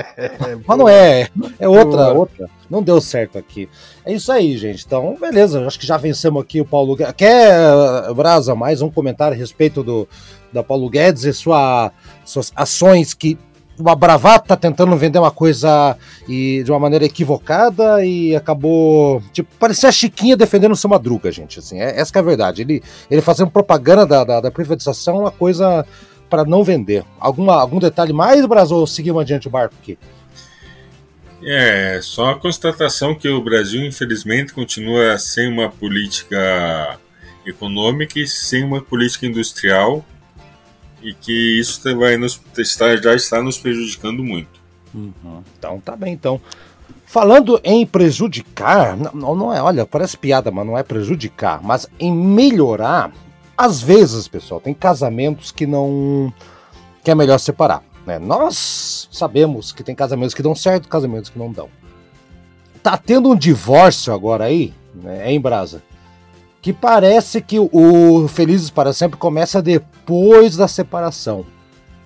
mas 0.67 0.77
não 0.77 0.87
é, 0.87 1.27
é 1.59 1.67
outra, 1.67 2.13
outra. 2.13 2.49
Não 2.69 2.83
deu 2.83 3.01
certo 3.01 3.37
aqui. 3.37 3.67
É 4.05 4.13
isso 4.13 4.31
aí, 4.31 4.55
gente. 4.57 4.85
Então, 4.85 5.17
beleza, 5.19 5.65
acho 5.65 5.79
que 5.79 5.87
já 5.87 5.97
vencemos 5.97 6.41
aqui 6.41 6.61
o 6.61 6.65
Paulo 6.65 6.95
Guedes. 6.95 7.15
Quer, 7.17 8.13
Brasa, 8.13 8.53
mais 8.53 8.81
um 8.81 8.91
comentário 8.91 9.35
a 9.35 9.37
respeito 9.37 9.83
do 9.83 10.07
da 10.53 10.61
Paulo 10.61 10.89
Guedes 10.89 11.23
e 11.23 11.33
sua, 11.33 11.91
suas 12.25 12.51
ações 12.55 13.13
que 13.13 13.37
uma 13.81 13.95
bravata 13.95 14.55
tentando 14.55 14.95
vender 14.95 15.19
uma 15.19 15.31
coisa 15.31 15.97
e 16.27 16.63
de 16.63 16.71
uma 16.71 16.79
maneira 16.79 17.05
equivocada 17.05 18.05
e 18.05 18.35
acabou. 18.35 19.21
Tipo, 19.33 19.49
parecia 19.59 19.89
a 19.89 19.91
Chiquinha 19.91 20.37
defendendo 20.37 20.71
o 20.71 20.75
seu 20.75 20.89
Madruga, 20.89 21.31
gente. 21.31 21.59
Assim, 21.59 21.79
é, 21.79 21.99
essa 21.99 22.11
é 22.15 22.19
a 22.19 22.23
verdade. 22.23 22.61
Ele, 22.61 22.83
ele 23.09 23.21
fazendo 23.21 23.51
propaganda 23.51 24.05
da, 24.05 24.23
da, 24.23 24.41
da 24.41 24.51
privatização 24.51 25.19
uma 25.19 25.31
coisa 25.31 25.85
para 26.29 26.45
não 26.45 26.63
vender. 26.63 27.03
Alguma, 27.19 27.59
algum 27.59 27.79
detalhe 27.79 28.13
mais, 28.13 28.45
Brasil, 28.45 28.77
ou 28.77 29.19
adiante 29.19 29.47
o 29.47 29.51
barco 29.51 29.75
aqui? 29.81 29.97
É, 31.43 31.99
só 32.01 32.31
a 32.31 32.39
constatação 32.39 33.15
que 33.15 33.27
o 33.27 33.41
Brasil, 33.41 33.83
infelizmente, 33.83 34.53
continua 34.53 35.17
sem 35.17 35.51
uma 35.51 35.69
política 35.69 36.99
econômica 37.45 38.19
e 38.19 38.27
sem 38.27 38.63
uma 38.63 38.81
política 38.81 39.25
industrial 39.25 40.05
e 41.01 41.13
que 41.13 41.59
isso 41.59 41.81
vai 41.97 42.17
nos 42.17 42.39
está, 42.57 42.95
já 42.95 43.15
está 43.15 43.41
nos 43.41 43.57
prejudicando 43.57 44.23
muito. 44.23 44.61
Uhum. 44.93 45.43
Então 45.57 45.79
tá 45.79 45.95
bem, 45.95 46.13
então. 46.13 46.39
Falando 47.05 47.59
em 47.63 47.85
prejudicar, 47.85 48.95
não, 48.95 49.35
não 49.35 49.53
é, 49.53 49.61
olha, 49.61 49.85
parece 49.85 50.15
piada, 50.15 50.49
mas 50.49 50.65
não 50.65 50.77
é 50.77 50.83
prejudicar, 50.83 51.61
mas 51.61 51.85
em 51.99 52.13
melhorar, 52.13 53.11
às 53.57 53.81
vezes, 53.81 54.27
pessoal, 54.29 54.61
tem 54.61 54.73
casamentos 54.73 55.51
que 55.51 55.67
não 55.67 56.33
que 57.03 57.11
é 57.11 57.15
melhor 57.15 57.39
separar. 57.39 57.83
Né? 58.05 58.17
Nós 58.19 59.09
sabemos 59.11 59.71
que 59.71 59.83
tem 59.83 59.95
casamentos 59.95 60.33
que 60.33 60.43
dão 60.43 60.55
certo, 60.55 60.87
casamentos 60.87 61.29
que 61.29 61.37
não 61.37 61.51
dão. 61.51 61.69
Tá 62.81 62.97
tendo 62.97 63.29
um 63.29 63.35
divórcio 63.35 64.13
agora 64.13 64.45
aí, 64.45 64.73
né, 64.95 65.31
em 65.31 65.39
Brasa, 65.39 65.83
que 66.61 66.71
parece 66.71 67.41
que 67.41 67.59
o 67.59 68.27
Felizes 68.27 68.69
para 68.69 68.93
Sempre 68.93 69.17
começa 69.17 69.61
depois 69.61 70.55
da 70.55 70.67
separação. 70.67 71.45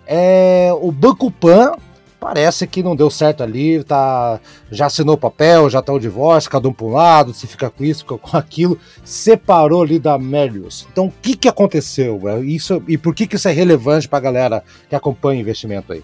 É, 0.08 0.70
o 0.82 0.92
Banco 0.92 1.30
Pan 1.30 1.74
parece 2.20 2.66
que 2.66 2.82
não 2.82 2.96
deu 2.96 3.12
certo 3.12 3.44
ali, 3.44 3.84
tá, 3.84 4.40
já 4.72 4.88
assinou 4.88 5.14
o 5.14 5.18
papel, 5.18 5.70
já 5.70 5.80
tá 5.80 5.94
o 5.94 6.00
divórcio, 6.00 6.50
cada 6.50 6.68
um 6.68 6.74
para 6.74 6.86
um 6.86 6.92
lado, 6.92 7.34
se 7.36 7.46
fica 7.46 7.70
com 7.70 7.84
isso, 7.84 8.00
fica 8.00 8.18
com 8.18 8.36
aquilo, 8.36 8.80
separou 9.04 9.84
ali 9.84 10.00
da 10.00 10.18
Melius. 10.18 10.88
Então, 10.92 11.06
o 11.06 11.14
que 11.22 11.36
que 11.36 11.48
aconteceu? 11.48 12.20
Isso, 12.44 12.82
e 12.88 12.98
por 12.98 13.14
que 13.14 13.28
que 13.28 13.36
isso 13.36 13.48
é 13.48 13.52
relevante 13.52 14.08
para 14.08 14.18
a 14.18 14.22
galera 14.22 14.64
que 14.90 14.96
acompanha 14.96 15.38
o 15.38 15.42
investimento 15.42 15.94
aí? 15.94 16.04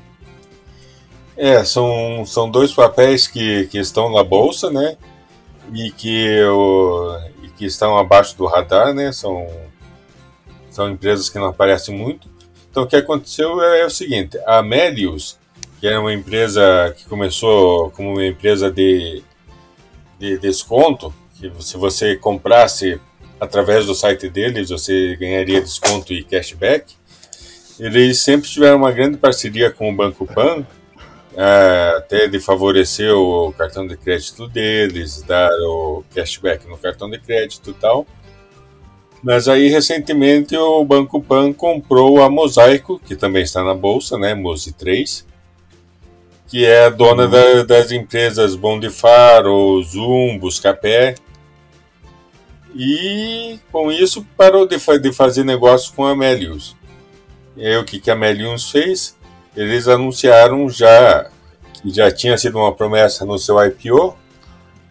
É, 1.36 1.64
são, 1.64 2.24
são 2.24 2.52
dois 2.52 2.72
papéis 2.72 3.26
que, 3.26 3.66
que 3.68 3.80
estão 3.80 4.12
na 4.12 4.24
bolsa, 4.24 4.70
né? 4.70 4.98
E 5.74 5.92
que 5.92 6.44
o, 6.44 7.18
que 7.62 7.66
estão 7.68 7.96
abaixo 7.96 8.36
do 8.36 8.48
radar, 8.48 8.92
né? 8.92 9.12
São, 9.12 9.48
são 10.72 10.90
empresas 10.90 11.30
que 11.30 11.38
não 11.38 11.46
aparecem 11.46 11.96
muito. 11.96 12.28
Então, 12.72 12.82
o 12.82 12.88
que 12.88 12.96
aconteceu 12.96 13.62
é, 13.62 13.82
é 13.82 13.86
o 13.86 13.90
seguinte: 13.90 14.36
a 14.48 14.64
Melius, 14.64 15.38
que 15.80 15.86
era 15.86 16.02
uma 16.02 16.12
empresa 16.12 16.92
que 16.98 17.06
começou 17.06 17.92
como 17.92 18.14
uma 18.14 18.26
empresa 18.26 18.72
de, 18.72 19.22
de 20.18 20.40
desconto, 20.40 21.14
que 21.40 21.52
se 21.60 21.78
você 21.78 22.16
comprasse 22.16 23.00
através 23.40 23.86
do 23.86 23.94
site 23.94 24.28
deles, 24.28 24.70
você 24.72 25.16
ganharia 25.18 25.62
desconto 25.62 26.14
e 26.14 26.24
cashback. 26.24 26.96
Eles 27.80 28.22
sempre 28.22 28.50
tiveram 28.50 28.78
uma 28.78 28.92
grande 28.92 29.18
parceria 29.18 29.70
com 29.70 29.88
o 29.88 29.96
Banco 29.96 30.26
Pan, 30.26 30.66
é, 31.36 31.96
até 31.98 32.28
de 32.28 32.40
favorecer 32.40 33.14
o 33.14 33.54
cartão 33.54 33.88
de 33.88 33.96
crédito 33.96 34.48
deles, 34.48 35.22
dar 35.22 35.52
o 35.62 36.04
cashback 36.14 36.68
no 36.68 36.78
cartão 36.78 37.10
de 37.10 37.20
crédito 37.20 37.70
e 37.72 37.74
tal. 37.74 38.06
Mas 39.24 39.48
aí 39.48 39.70
recentemente 39.70 40.58
o 40.58 40.84
Banco 40.84 41.22
Pan 41.22 41.54
comprou 41.54 42.22
a 42.22 42.30
Mosaico, 42.30 43.00
que 43.00 43.16
também 43.16 43.44
está 43.44 43.64
na 43.64 43.76
bolsa, 43.76 44.18
né, 44.18 44.34
Mosi 44.34 44.74
3, 44.74 45.28
que 46.48 46.66
é 46.66 46.86
a 46.86 46.90
dona 46.90 47.26
uhum. 47.26 47.30
da, 47.30 47.64
das 47.64 47.92
empresas 47.92 48.56
Bondifaro, 48.56 49.82
Zoom, 49.84 50.40
Buscapé. 50.40 51.16
E 52.76 53.60
com 53.72 53.92
isso 53.92 54.26
parou 54.36 54.66
de, 54.66 54.78
de 55.00 55.12
fazer 55.12 55.44
negócio 55.44 55.94
com 55.94 56.06
a 56.06 56.16
Melius. 56.16 56.76
E 57.56 57.68
aí 57.68 57.78
o 57.78 57.86
que, 57.86 58.00
que 58.00 58.10
a 58.10 58.16
Melius 58.16 58.72
fez? 58.72 59.16
Eles 59.56 59.88
anunciaram 59.88 60.70
já 60.70 61.30
que 61.82 61.90
já 61.94 62.12
tinha 62.12 62.38
sido 62.38 62.58
uma 62.58 62.74
promessa 62.74 63.26
no 63.26 63.38
seu 63.40 63.58
IPO, 63.64 64.16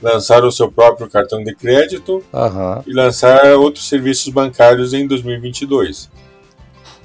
lançar 0.02 0.44
o 0.44 0.50
seu 0.50 0.70
próprio 0.70 1.08
cartão 1.08 1.42
de 1.42 1.54
crédito 1.54 2.24
uhum. 2.32 2.82
e 2.86 2.92
lançar 2.92 3.54
outros 3.54 3.88
serviços 3.88 4.32
bancários 4.32 4.92
em 4.92 5.06
2022. 5.06 6.10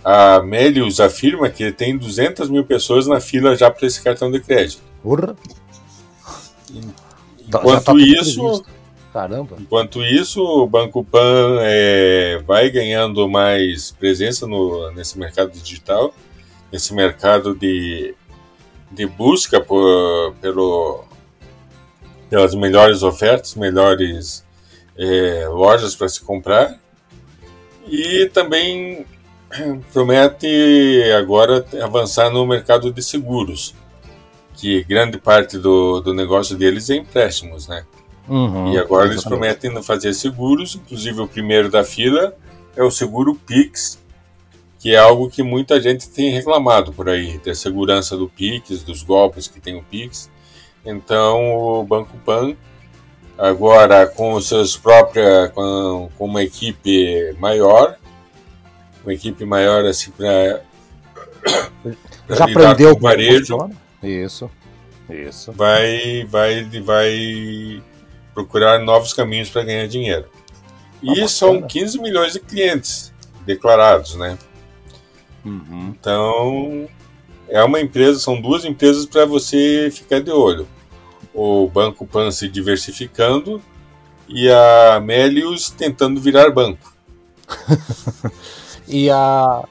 A 0.03 0.41
Melius 0.41 0.99
afirma 0.99 1.49
que 1.49 1.71
tem 1.71 1.97
200 1.97 2.49
mil 2.49 2.63
pessoas 2.63 3.07
na 3.07 3.19
fila 3.19 3.55
já 3.55 3.69
para 3.69 3.87
esse 3.87 4.01
cartão 4.01 4.31
de 4.31 4.39
crédito. 4.39 4.81
Urra. 5.03 5.35
Enquanto 7.47 7.83
tá 7.85 7.93
isso, 7.95 8.63
Caramba. 9.15 9.55
Enquanto 9.57 10.03
isso, 10.03 10.43
o 10.43 10.67
Banco 10.67 11.01
Pan 11.01 11.59
é, 11.61 12.41
vai 12.45 12.69
ganhando 12.69 13.29
mais 13.29 13.91
presença 13.91 14.45
no, 14.45 14.91
nesse 14.91 15.17
mercado 15.17 15.51
digital 15.51 16.13
esse 16.71 16.93
mercado 16.93 17.55
de, 17.55 18.15
de 18.91 19.05
busca 19.05 19.59
por, 19.61 20.33
pelo, 20.41 21.05
pelas 22.29 22.53
melhores 22.55 23.03
ofertas, 23.03 23.55
melhores 23.55 24.43
é, 24.97 25.47
lojas 25.47 25.95
para 25.95 26.09
se 26.09 26.21
comprar. 26.21 26.79
E 27.87 28.29
também 28.33 29.05
promete 29.93 31.03
agora 31.17 31.65
avançar 31.83 32.29
no 32.29 32.45
mercado 32.45 32.91
de 32.91 33.01
seguros, 33.03 33.75
que 34.55 34.83
grande 34.83 35.17
parte 35.17 35.57
do, 35.57 36.01
do 36.01 36.13
negócio 36.13 36.55
deles 36.57 36.89
é 36.89 36.95
empréstimos, 36.95 37.67
né? 37.67 37.85
Uhum, 38.27 38.73
e 38.73 38.77
agora 38.79 39.05
exatamente. 39.05 39.11
eles 39.11 39.23
prometem 39.23 39.83
fazer 39.83 40.13
seguros, 40.13 40.75
inclusive 40.75 41.21
o 41.21 41.27
primeiro 41.27 41.69
da 41.69 41.83
fila 41.83 42.35
é 42.75 42.83
o 42.83 42.91
seguro 42.91 43.35
Pix, 43.35 43.99
que 44.85 44.93
é 44.93 44.99
algo 44.99 45.31
que 45.31 45.41
muita 45.41 45.81
gente 45.81 46.07
tem 46.07 46.29
reclamado 46.29 46.93
por 46.93 47.09
aí, 47.09 47.39
da 47.39 47.55
segurança 47.55 48.15
do 48.15 48.29
Pix, 48.29 48.83
dos 48.83 49.01
golpes 49.01 49.47
que 49.47 49.59
tem 49.59 49.75
o 49.75 49.81
Pix. 49.81 50.29
Então, 50.85 51.55
o 51.55 51.83
Banco 51.83 52.15
Pan, 52.19 52.55
agora 53.35 54.05
com 54.05 54.39
seus 54.39 54.77
próprios, 54.77 55.49
com, 55.55 56.07
com 56.15 56.25
uma 56.25 56.43
equipe 56.43 57.35
maior, 57.39 57.97
uma 59.03 59.11
equipe 59.11 59.43
maior 59.43 59.83
assim 59.85 60.11
para 60.11 60.61
já 62.29 62.45
aprendeu 62.45 62.91
o 62.91 62.99
varejo. 62.99 63.57
Isso, 64.03 64.51
isso. 65.09 65.51
Vai, 65.51 66.27
vai, 66.29 66.63
vai 66.81 67.83
procurar 68.35 68.77
novos 68.77 69.13
caminhos 69.13 69.49
para 69.49 69.63
ganhar 69.63 69.87
dinheiro. 69.87 70.29
E 71.01 71.23
ah, 71.23 71.27
são 71.27 71.59
15 71.59 71.99
milhões 71.99 72.33
de 72.33 72.39
clientes 72.39 73.11
declarados, 73.47 74.13
né? 74.13 74.37
Uhum. 75.45 75.93
Então, 75.99 76.87
é 77.47 77.63
uma 77.63 77.79
empresa, 77.79 78.19
são 78.19 78.41
duas 78.41 78.65
empresas 78.65 79.05
para 79.05 79.25
você 79.25 79.89
ficar 79.91 80.19
de 80.19 80.31
olho. 80.31 80.67
O 81.33 81.67
Banco 81.67 82.05
Pan 82.07 82.31
se 82.31 82.49
diversificando 82.49 83.61
e 84.27 84.49
a 84.49 84.99
Melius 84.99 85.69
tentando 85.69 86.19
virar 86.19 86.49
banco. 86.51 86.93
e 88.87 89.09
a. 89.09 89.63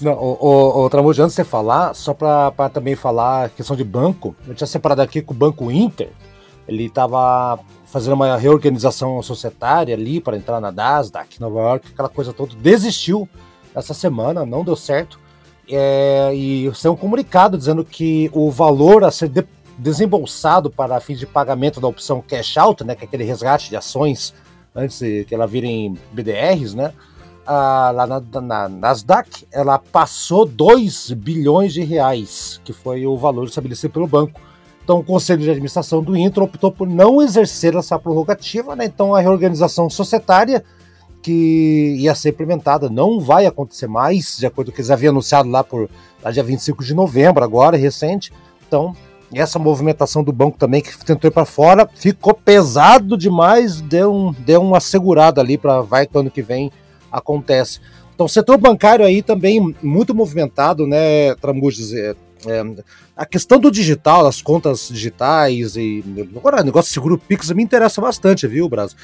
Não, 0.00 0.12
o, 0.12 0.36
o, 0.40 0.84
o 0.84 0.90
Tramujo, 0.90 1.22
antes 1.22 1.34
de 1.34 1.36
você 1.36 1.44
falar, 1.44 1.94
só 1.94 2.12
para 2.12 2.68
também 2.68 2.94
falar 2.94 3.46
a 3.46 3.48
questão 3.48 3.74
de 3.74 3.84
banco, 3.84 4.36
eu 4.46 4.54
tinha 4.54 4.66
separado 4.66 5.02
aqui 5.02 5.22
com 5.22 5.32
o 5.32 5.36
Banco 5.36 5.70
Inter. 5.70 6.10
Ele 6.68 6.84
estava 6.86 7.58
fazendo 7.86 8.14
uma 8.14 8.36
reorganização 8.36 9.22
societária 9.22 9.94
ali 9.94 10.20
para 10.20 10.36
entrar 10.36 10.60
na 10.60 10.72
Nasdaq, 10.72 11.40
Nova 11.40 11.60
York, 11.60 11.88
aquela 11.92 12.08
coisa 12.08 12.32
toda. 12.32 12.54
Desistiu 12.56 13.28
essa 13.74 13.94
semana, 13.94 14.46
não 14.46 14.64
deu 14.64 14.76
certo. 14.76 15.18
É, 15.68 16.30
e 16.34 16.70
saiu 16.74 16.92
um 16.92 16.96
comunicado 16.96 17.56
dizendo 17.56 17.84
que 17.84 18.30
o 18.32 18.50
valor 18.50 19.02
a 19.02 19.10
ser 19.10 19.28
de, 19.28 19.44
desembolsado 19.78 20.70
para 20.70 21.00
fins 21.00 21.18
de 21.18 21.26
pagamento 21.26 21.80
da 21.80 21.88
opção 21.88 22.22
cash 22.26 22.56
out, 22.58 22.84
né, 22.84 22.94
que 22.94 23.04
é 23.04 23.06
aquele 23.06 23.24
resgate 23.24 23.70
de 23.70 23.76
ações 23.76 24.34
antes 24.74 24.98
que 24.98 25.34
ela 25.34 25.46
virem 25.46 25.96
BDRs, 26.12 26.74
né, 26.74 26.92
a, 27.46 27.90
lá 27.90 28.06
na, 28.06 28.20
na, 28.40 28.68
Nasdaq, 28.68 29.46
ela 29.52 29.78
passou 29.78 30.46
2 30.46 31.12
bilhões 31.12 31.72
de 31.72 31.82
reais, 31.82 32.60
que 32.64 32.72
foi 32.72 33.06
o 33.06 33.16
valor 33.16 33.46
estabelecido 33.46 33.92
pelo 33.92 34.06
banco. 34.06 34.40
Então, 34.82 34.98
o 34.98 35.04
Conselho 35.04 35.42
de 35.42 35.50
Administração 35.50 36.02
do 36.02 36.16
Intro 36.16 36.44
optou 36.44 36.70
por 36.70 36.86
não 36.86 37.22
exercer 37.22 37.74
essa 37.74 37.98
prorrogativa, 37.98 38.76
né? 38.76 38.84
Então, 38.84 39.14
a 39.14 39.20
reorganização 39.20 39.88
societária 39.88 40.62
que 41.24 41.96
ia 41.98 42.14
ser 42.14 42.28
implementada 42.28 42.90
não 42.90 43.18
vai 43.18 43.46
acontecer 43.46 43.86
mais, 43.86 44.36
de 44.36 44.44
acordo 44.44 44.66
com 44.66 44.72
o 44.72 44.74
que 44.74 44.82
eles 44.82 44.90
haviam 44.90 45.10
anunciado 45.10 45.48
lá 45.48 45.64
por 45.64 45.88
lá 46.22 46.30
dia 46.30 46.42
25 46.42 46.84
de 46.84 46.92
novembro, 46.92 47.42
agora, 47.42 47.78
recente. 47.78 48.30
Então, 48.68 48.94
essa 49.32 49.58
movimentação 49.58 50.22
do 50.22 50.30
banco 50.30 50.58
também, 50.58 50.82
que 50.82 51.02
tentou 51.02 51.28
ir 51.28 51.32
para 51.32 51.46
fora, 51.46 51.88
ficou 51.94 52.34
pesado 52.34 53.16
demais, 53.16 53.80
deu, 53.80 54.12
um, 54.12 54.32
deu 54.32 54.60
uma 54.60 54.80
segurada 54.80 55.40
ali 55.40 55.56
para 55.56 55.80
vai 55.80 56.06
que 56.06 56.18
ano 56.18 56.30
que 56.30 56.42
vem 56.42 56.70
acontece. 57.10 57.80
Então, 58.14 58.26
o 58.26 58.28
setor 58.28 58.58
bancário 58.58 59.06
aí 59.06 59.22
também 59.22 59.74
muito 59.82 60.14
movimentado, 60.14 60.86
né, 60.86 61.34
Tramujas? 61.36 61.90
É, 61.94 62.14
é, 62.46 62.62
a 63.16 63.24
questão 63.24 63.58
do 63.58 63.70
digital, 63.70 64.26
as 64.26 64.42
contas 64.42 64.88
digitais 64.88 65.74
e 65.74 66.04
agora 66.36 66.62
negócio 66.62 66.90
de 66.90 66.94
seguro 66.94 67.16
Pix 67.16 67.50
me 67.52 67.62
interessa 67.62 67.98
bastante, 68.02 68.46
viu, 68.46 68.68
Brasil? 68.68 68.98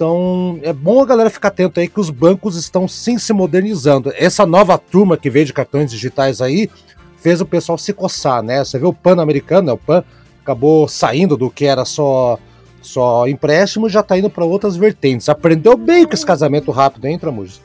Então 0.00 0.58
é 0.62 0.72
bom 0.72 1.02
a 1.02 1.04
galera 1.04 1.28
ficar 1.28 1.48
atento 1.48 1.78
aí 1.78 1.86
que 1.86 2.00
os 2.00 2.08
bancos 2.08 2.56
estão 2.56 2.88
sim 2.88 3.18
se 3.18 3.34
modernizando. 3.34 4.10
Essa 4.16 4.46
nova 4.46 4.78
turma 4.78 5.14
que 5.14 5.28
veio 5.28 5.44
de 5.44 5.52
cartões 5.52 5.90
digitais 5.90 6.40
aí 6.40 6.70
fez 7.18 7.42
o 7.42 7.44
pessoal 7.44 7.76
se 7.76 7.92
coçar, 7.92 8.42
né? 8.42 8.64
Você 8.64 8.78
vê 8.78 8.86
o 8.86 8.94
PAN 8.94 9.20
americano, 9.20 9.66
né? 9.66 9.72
o 9.74 9.76
PAN 9.76 10.02
acabou 10.42 10.88
saindo 10.88 11.36
do 11.36 11.50
que 11.50 11.66
era 11.66 11.84
só 11.84 12.38
só 12.80 13.28
empréstimo 13.28 13.90
já 13.90 14.00
está 14.00 14.16
indo 14.16 14.30
para 14.30 14.42
outras 14.42 14.74
vertentes. 14.74 15.28
Aprendeu 15.28 15.76
bem 15.76 16.06
com 16.06 16.14
esse 16.14 16.24
casamento 16.24 16.70
rápido, 16.70 17.04
hein, 17.04 17.18
Tramujas? 17.18 17.60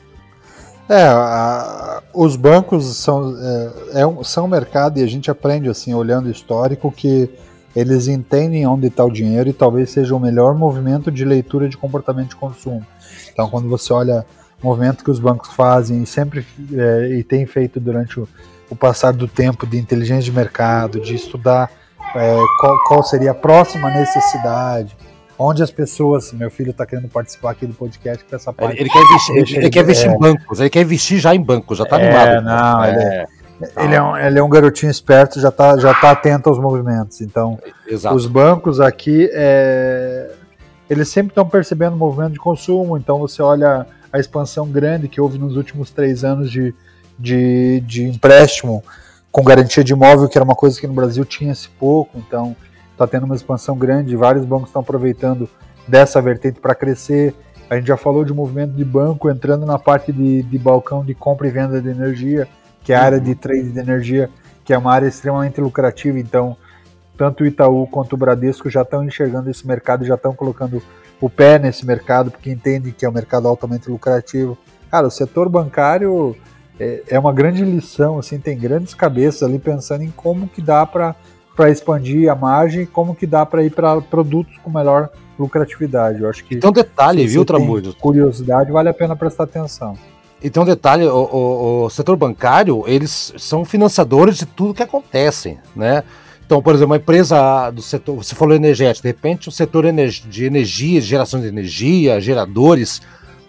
É, 0.90 1.04
a, 1.04 2.02
os 2.12 2.36
bancos 2.36 2.84
são, 2.98 3.34
é, 3.94 4.02
é 4.02 4.06
um, 4.06 4.22
são 4.22 4.46
mercado 4.46 4.98
e 4.98 5.02
a 5.02 5.06
gente 5.06 5.30
aprende 5.30 5.70
assim, 5.70 5.94
olhando 5.94 6.26
o 6.26 6.30
histórico, 6.30 6.92
que 6.92 7.30
eles 7.76 8.08
entendem 8.08 8.66
onde 8.66 8.86
está 8.86 9.04
o 9.04 9.10
dinheiro 9.10 9.50
e 9.50 9.52
talvez 9.52 9.90
seja 9.90 10.16
o 10.16 10.18
melhor 10.18 10.54
movimento 10.54 11.12
de 11.12 11.26
leitura 11.26 11.68
de 11.68 11.76
comportamento 11.76 12.30
de 12.30 12.36
consumo. 12.36 12.84
Então, 13.30 13.50
quando 13.50 13.68
você 13.68 13.92
olha 13.92 14.24
o 14.62 14.66
movimento 14.66 15.04
que 15.04 15.10
os 15.10 15.20
bancos 15.20 15.52
fazem 15.52 16.02
e 16.02 16.06
sempre 16.06 16.46
é, 16.72 17.18
e 17.18 17.22
tem 17.22 17.44
feito 17.44 17.78
durante 17.78 18.18
o, 18.18 18.26
o, 18.70 18.74
passar 18.74 19.12
do 19.12 19.28
tempo 19.28 19.66
de 19.66 19.76
inteligência 19.76 20.22
de 20.22 20.32
mercado, 20.32 20.98
de 20.98 21.14
estudar 21.14 21.70
é, 22.14 22.36
qual, 22.58 22.84
qual 22.84 23.02
seria 23.02 23.32
a 23.32 23.34
próxima 23.34 23.90
necessidade, 23.90 24.96
onde 25.38 25.62
as 25.62 25.70
pessoas. 25.70 26.32
Meu 26.32 26.50
filho 26.50 26.70
está 26.70 26.86
querendo 26.86 27.08
participar 27.08 27.50
aqui 27.50 27.66
do 27.66 27.74
podcast 27.74 28.24
com 28.24 28.34
essa 28.34 28.54
parte. 28.54 28.72
Ele, 28.72 28.84
ele 28.84 28.90
quer 28.90 29.02
investir, 29.02 29.36
ele, 29.36 29.56
ele 29.56 29.70
quer 29.70 29.80
investir 29.82 30.08
é, 30.08 30.14
em 30.14 30.18
bancos, 30.18 30.60
ele 30.60 30.70
quer 30.70 30.80
investir 30.80 31.18
já 31.18 31.34
em 31.34 31.42
bancos, 31.42 31.76
já 31.76 31.84
está 31.84 32.00
é, 32.00 32.06
animado. 32.06 32.44
Não, 32.44 32.84
é. 32.84 33.26
Ele, 33.60 33.70
é, 33.76 33.84
ele, 33.84 33.94
é 33.94 34.02
um, 34.02 34.16
ele 34.16 34.38
é 34.38 34.42
um 34.42 34.48
garotinho 34.48 34.90
esperto, 34.90 35.40
já 35.40 35.48
está 35.48 35.76
já 35.78 35.94
tá 35.94 36.10
atento 36.10 36.48
aos 36.48 36.58
movimentos. 36.58 37.20
Então, 37.20 37.58
Exato. 37.86 38.14
os 38.14 38.26
bancos 38.26 38.80
aqui, 38.80 39.30
é, 39.32 40.30
eles 40.88 41.08
sempre 41.08 41.30
estão 41.30 41.48
percebendo 41.48 41.94
o 41.94 41.96
movimento 41.96 42.32
de 42.32 42.38
consumo. 42.38 42.96
Então, 42.96 43.18
você 43.18 43.42
olha 43.42 43.86
a 44.12 44.18
expansão 44.18 44.68
grande 44.68 45.08
que 45.08 45.20
houve 45.20 45.38
nos 45.38 45.56
últimos 45.56 45.90
três 45.90 46.24
anos 46.24 46.50
de, 46.50 46.74
de, 47.18 47.80
de 47.80 48.04
empréstimo 48.04 48.82
com 49.32 49.42
garantia 49.42 49.84
de 49.84 49.92
imóvel, 49.92 50.28
que 50.28 50.38
era 50.38 50.44
uma 50.44 50.54
coisa 50.54 50.80
que 50.80 50.86
no 50.86 50.94
Brasil 50.94 51.24
tinha-se 51.24 51.68
pouco. 51.68 52.18
Então, 52.18 52.56
está 52.92 53.06
tendo 53.06 53.24
uma 53.24 53.34
expansão 53.34 53.76
grande, 53.76 54.16
vários 54.16 54.44
bancos 54.44 54.68
estão 54.68 54.80
aproveitando 54.80 55.48
dessa 55.86 56.20
vertente 56.20 56.60
para 56.60 56.74
crescer. 56.74 57.34
A 57.68 57.76
gente 57.76 57.86
já 57.86 57.96
falou 57.96 58.24
de 58.24 58.32
movimento 58.32 58.72
de 58.72 58.84
banco 58.84 59.28
entrando 59.28 59.66
na 59.66 59.78
parte 59.78 60.12
de, 60.12 60.42
de 60.42 60.58
balcão 60.58 61.04
de 61.04 61.14
compra 61.14 61.48
e 61.48 61.50
venda 61.50 61.80
de 61.80 61.88
energia, 61.88 62.48
que 62.86 62.92
é 62.92 62.96
a 62.96 63.02
área 63.02 63.20
de 63.20 63.34
trade 63.34 63.72
de 63.72 63.80
energia, 63.80 64.30
que 64.64 64.72
é 64.72 64.78
uma 64.78 64.92
área 64.92 65.08
extremamente 65.08 65.60
lucrativa. 65.60 66.20
Então, 66.20 66.56
tanto 67.18 67.42
o 67.42 67.46
Itaú 67.46 67.84
quanto 67.88 68.12
o 68.12 68.16
Bradesco 68.16 68.70
já 68.70 68.82
estão 68.82 69.02
enxergando 69.02 69.50
esse 69.50 69.66
mercado, 69.66 70.04
já 70.04 70.14
estão 70.14 70.32
colocando 70.32 70.80
o 71.20 71.28
pé 71.28 71.58
nesse 71.58 71.84
mercado, 71.84 72.30
porque 72.30 72.48
entendem 72.48 72.94
que 72.96 73.04
é 73.04 73.08
um 73.08 73.12
mercado 73.12 73.48
altamente 73.48 73.90
lucrativo. 73.90 74.56
Cara, 74.88 75.08
o 75.08 75.10
setor 75.10 75.48
bancário 75.48 76.36
é, 76.78 77.02
é 77.08 77.18
uma 77.18 77.32
grande 77.32 77.64
lição, 77.64 78.20
assim, 78.20 78.38
tem 78.38 78.56
grandes 78.56 78.94
cabeças 78.94 79.42
ali 79.42 79.58
pensando 79.58 80.04
em 80.04 80.10
como 80.12 80.46
que 80.46 80.62
dá 80.62 80.86
para 80.86 81.16
para 81.56 81.70
expandir 81.70 82.30
a 82.30 82.34
margem, 82.34 82.84
como 82.84 83.16
que 83.16 83.26
dá 83.26 83.46
para 83.46 83.64
ir 83.64 83.70
para 83.70 83.98
produtos 84.02 84.58
com 84.58 84.70
melhor 84.70 85.08
lucratividade. 85.38 86.20
Eu 86.20 86.28
acho 86.28 86.44
que. 86.44 86.54
Então, 86.54 86.70
detalhe, 86.70 87.26
viu, 87.26 87.46
Tramujo? 87.46 87.96
Curiosidade, 87.96 88.70
vale 88.70 88.90
a 88.90 88.94
pena 88.94 89.16
prestar 89.16 89.44
atenção. 89.44 89.96
Então, 90.42 90.64
detalhe: 90.64 91.04
o, 91.04 91.14
o, 91.14 91.84
o, 91.84 91.90
setor 91.90 92.16
bancário, 92.16 92.84
eles 92.86 93.32
são 93.38 93.64
financiadores 93.64 94.36
de 94.36 94.46
tudo 94.46 94.74
que 94.74 94.82
acontece, 94.82 95.58
né? 95.74 96.04
Então, 96.44 96.62
por 96.62 96.74
exemplo, 96.74 96.92
uma 96.92 96.98
empresa 96.98 97.70
do 97.70 97.82
setor, 97.82 98.16
você 98.16 98.34
falou 98.34 98.54
energético, 98.54 99.02
de 99.02 99.08
repente 99.08 99.48
o 99.48 99.52
setor 99.52 99.84
de 99.92 100.44
energia, 100.44 101.00
geração 101.00 101.40
de 101.40 101.48
energia, 101.48 102.20
geradores, 102.20 103.02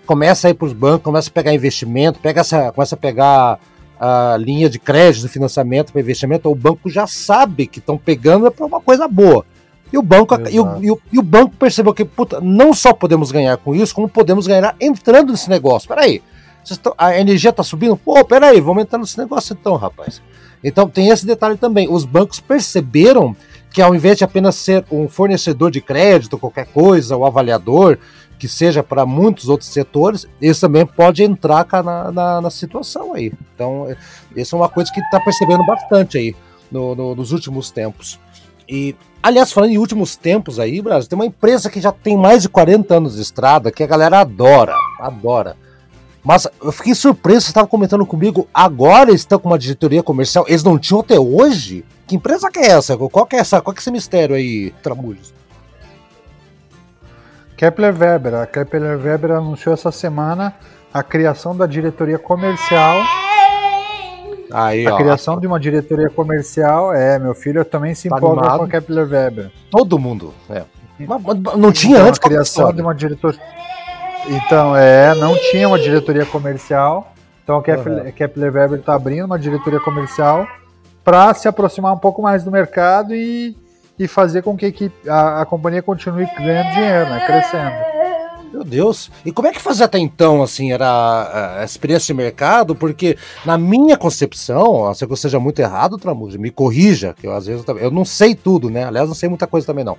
começa 0.04 0.48
a 0.48 0.52
ir 0.52 0.56
para 0.56 0.66
os 0.66 0.74
bancos, 0.74 1.04
começa 1.04 1.30
a 1.30 1.32
pegar 1.32 1.54
investimento, 1.54 2.20
pega 2.20 2.42
essa, 2.42 2.72
começa 2.72 2.96
a 2.96 2.98
pegar 2.98 3.60
a 4.00 4.36
linha 4.40 4.68
de 4.68 4.80
crédito, 4.80 5.24
de 5.24 5.30
financiamento 5.30 5.92
para 5.92 6.02
investimento, 6.02 6.50
o 6.50 6.56
banco 6.56 6.90
já 6.90 7.06
sabe 7.06 7.68
que 7.68 7.78
estão 7.78 8.00
pegando 8.00 8.50
para 8.50 8.66
uma 8.66 8.82
coisa 8.82 9.08
boa. 9.08 9.46
E 9.92 9.98
o 9.98 10.02
banco, 10.02 10.36
e 10.50 10.60
o, 10.60 10.84
e 10.84 10.92
o, 10.92 11.00
e, 11.14 11.20
o, 11.20 11.24
banco 11.24 11.56
percebeu 11.56 11.94
que 11.94 12.04
puta, 12.04 12.42
não 12.42 12.74
só 12.74 12.94
podemos 12.94 13.32
ganhar 13.32 13.56
com 13.58 13.74
isso, 13.74 13.96
como 13.96 14.10
podemos 14.10 14.46
ganhar 14.46 14.76
entrando 14.82 15.32
nesse 15.32 15.50
negócio. 15.50 15.88
Peraí, 15.88 16.22
a 16.98 17.20
energia 17.20 17.50
está 17.50 17.64
subindo? 17.64 17.98
Pô, 17.98 18.24
peraí, 18.26 18.60
vamos 18.62 18.84
entrar 18.84 19.00
nesse 19.00 19.18
negócio 19.18 19.56
então, 19.60 19.76
rapaz. 19.76 20.22
Então 20.64 20.90
tem 20.90 21.10
esse 21.10 21.26
detalhe 21.26 21.58
também. 21.58 21.88
Os 21.90 22.06
bancos 22.06 22.40
perceberam 22.40 23.36
que 23.72 23.82
ao 23.82 23.94
invés 23.94 24.18
de 24.18 24.24
apenas 24.24 24.56
ser 24.56 24.86
um 24.92 25.08
fornecedor 25.08 25.70
de 25.70 25.82
crédito, 25.82 26.38
qualquer 26.38 26.66
coisa, 26.68 27.16
o 27.16 27.26
avaliador, 27.26 27.98
que 28.40 28.48
seja 28.48 28.84
para 28.84 29.06
muitos 29.06 29.50
outros 29.50 29.70
setores, 29.70 30.28
isso 30.42 30.62
também 30.62 30.86
pode 30.86 31.24
entrar 31.24 31.66
na, 31.84 32.12
na, 32.12 32.42
na 32.42 32.50
situação 32.50 33.14
aí. 33.14 33.32
Então, 33.54 33.88
isso 34.36 34.56
é 34.56 34.60
uma 34.60 34.70
coisa 34.70 34.92
que 34.92 35.00
está 35.00 35.20
percebendo 35.20 35.66
bastante 35.66 36.18
aí 36.18 36.36
no, 36.72 36.96
no, 36.96 37.16
nos 37.16 37.32
últimos 37.32 37.72
tempos. 37.72 38.20
E, 38.70 38.96
aliás, 39.24 39.52
falando 39.52 39.72
em 39.72 39.78
últimos 39.78 40.16
tempos 40.16 40.60
aí, 40.60 40.82
Brasil, 40.82 41.10
tem 41.10 41.18
uma 41.18 41.26
empresa 41.26 41.70
que 41.70 41.82
já 41.82 41.92
tem 41.92 42.18
mais 42.18 42.44
de 42.44 42.50
40 42.50 42.96
anos 42.96 43.16
de 43.16 43.22
estrada 43.22 43.72
que 43.72 43.84
a 43.84 43.88
galera 43.88 44.20
adora, 44.20 44.76
adora. 45.00 45.56
Mas 46.28 46.46
eu 46.62 46.74
fiquei 46.74 46.94
surpreso, 46.94 47.46
você 47.46 47.52
estava 47.52 47.66
comentando 47.66 48.06
comigo, 48.06 48.50
agora 48.54 49.12
eles 49.12 49.22
estão 49.22 49.40
com 49.40 49.48
uma 49.48 49.58
diretoria 49.58 50.04
comercial, 50.04 50.44
eles 50.46 50.62
não 50.62 50.78
tinham 50.78 51.00
até 51.00 51.18
hoje? 51.18 51.86
Que 52.06 52.18
empresa 52.18 52.52
que 52.52 52.60
é 52.60 52.68
essa? 52.68 52.98
Qual 52.98 53.26
que 53.26 53.38
é 53.38 53.40
essa? 53.40 53.62
Qual 53.62 53.74
que 53.74 53.80
é 53.80 53.82
esse 53.82 53.90
mistério 53.90 54.36
aí, 54.36 54.72
Tramulhos? 54.84 55.34
Kepler 57.56 57.98
Weber. 57.98 58.34
A 58.34 58.46
Kepler 58.46 59.00
Weber 59.00 59.32
anunciou 59.32 59.74
essa 59.74 59.90
semana 59.90 60.54
a 60.94 61.02
criação 61.02 61.56
da 61.56 61.66
diretoria 61.66 62.20
comercial. 62.20 62.98
Aí, 64.52 64.86
a 64.86 64.96
ó, 64.96 64.98
criação 64.98 65.40
de 65.40 65.48
uma 65.48 65.58
diretoria 65.58 66.10
comercial. 66.10 66.94
É, 66.94 67.18
meu 67.18 67.36
filho 67.36 67.64
também 67.64 67.96
se 67.96 68.10
tá 68.10 68.18
empolga 68.18 68.42
animado. 68.42 68.58
com 68.60 68.66
a 68.66 68.68
Kepler 68.68 69.08
Weber. 69.10 69.52
Todo 69.72 69.98
mundo, 69.98 70.34
é. 70.50 70.66
Mas, 71.00 71.22
mas 71.24 71.58
não 71.58 71.72
tinha 71.72 72.00
então, 72.00 72.08
antes 72.10 72.20
a 72.22 72.28
criação 72.28 72.74
de 72.74 72.82
uma 72.82 72.94
diretoria. 72.94 73.40
Então, 74.28 74.76
é, 74.76 75.16
não 75.16 75.36
tinha 75.52 75.68
uma 75.68 75.80
diretoria 75.80 76.26
comercial. 76.26 77.14
Então 77.44 77.58
a 77.58 77.64
Kepler, 77.64 78.06
uhum. 78.06 78.12
Kepler 78.12 78.54
Weber 78.54 78.80
está 78.80 78.94
abrindo 78.94 79.26
uma 79.26 79.40
diretoria 79.40 79.80
comercial 79.80 80.46
para 81.02 81.34
se 81.34 81.48
aproximar 81.48 81.94
um 81.94 81.98
pouco 81.98 82.22
mais 82.22 82.44
do 82.44 82.52
mercado 82.52 83.16
e 83.16 83.56
e 84.00 84.08
fazer 84.08 84.44
com 84.44 84.56
que 84.56 84.92
a, 85.08 85.42
a 85.42 85.46
companhia 85.46 85.82
continue 85.82 86.28
ganhando 86.38 86.72
dinheiro, 86.72 87.10
né, 87.10 87.26
crescendo. 87.26 87.98
Meu 88.54 88.64
Deus. 88.64 89.12
E 89.26 89.32
como 89.32 89.48
é 89.48 89.52
que 89.52 89.62
fazia 89.62 89.86
até 89.86 90.00
então, 90.00 90.42
assim, 90.42 90.72
era 90.72 91.60
a 91.60 91.66
experiência 91.66 92.08
de 92.08 92.14
mercado? 92.14 92.76
Porque 92.76 93.18
na 93.46 93.58
minha 93.58 93.98
concepção, 93.98 94.94
se 94.94 95.04
eu 95.04 95.16
seja 95.16 95.40
muito 95.40 95.60
errado, 95.60 95.98
Tramuja, 95.98 96.38
me 96.38 96.50
corrija, 96.50 97.14
que 97.14 97.28
eu 97.28 97.34
às 97.34 97.46
vezes 97.46 97.66
eu 97.80 97.92
não 97.92 98.06
sei 98.06 98.36
tudo, 98.36 98.70
né? 98.70 98.86
Aliás, 98.86 99.08
não 99.08 99.16
sei 99.16 99.28
muita 99.28 99.48
coisa 99.48 99.68
também 99.68 99.84
não. 99.84 99.98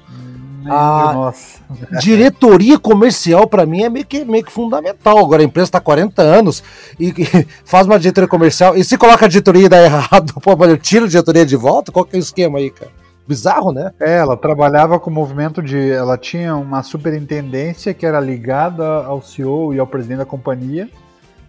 A 0.66 1.12
Nossa. 1.12 1.60
diretoria 2.00 2.78
comercial 2.78 3.46
para 3.46 3.66
mim 3.66 3.82
é 3.82 3.88
meio 3.88 4.06
que, 4.06 4.24
meio 4.24 4.44
que 4.44 4.52
fundamental. 4.52 5.18
Agora 5.18 5.42
a 5.42 5.44
empresa 5.44 5.68
está 5.68 5.80
40 5.80 6.22
anos 6.22 6.62
e, 6.98 7.08
e, 7.10 7.46
faz 7.64 7.86
uma 7.86 7.98
diretoria 7.98 8.28
comercial 8.28 8.76
e 8.76 8.84
se 8.84 8.96
coloca 8.96 9.26
a 9.26 9.28
diretoria 9.28 9.66
e 9.66 9.68
dá 9.68 9.82
errado, 9.82 10.34
pô, 10.40 10.64
eu 10.64 10.78
tiro 10.78 11.04
a 11.04 11.08
diretoria 11.08 11.44
de 11.44 11.56
volta? 11.56 11.92
Qual 11.92 12.04
que 12.04 12.16
é 12.16 12.18
o 12.18 12.20
esquema 12.20 12.58
aí, 12.58 12.70
cara? 12.70 12.90
Bizarro, 13.26 13.72
né? 13.72 13.92
É, 14.00 14.16
ela 14.16 14.38
trabalhava 14.38 14.98
com 14.98 15.10
o 15.10 15.12
movimento 15.12 15.62
de. 15.62 15.90
Ela 15.90 16.16
tinha 16.16 16.56
uma 16.56 16.82
superintendência 16.82 17.92
que 17.92 18.06
era 18.06 18.18
ligada 18.18 19.04
ao 19.04 19.20
CEO 19.20 19.74
e 19.74 19.78
ao 19.78 19.86
presidente 19.86 20.18
da 20.18 20.24
companhia. 20.24 20.88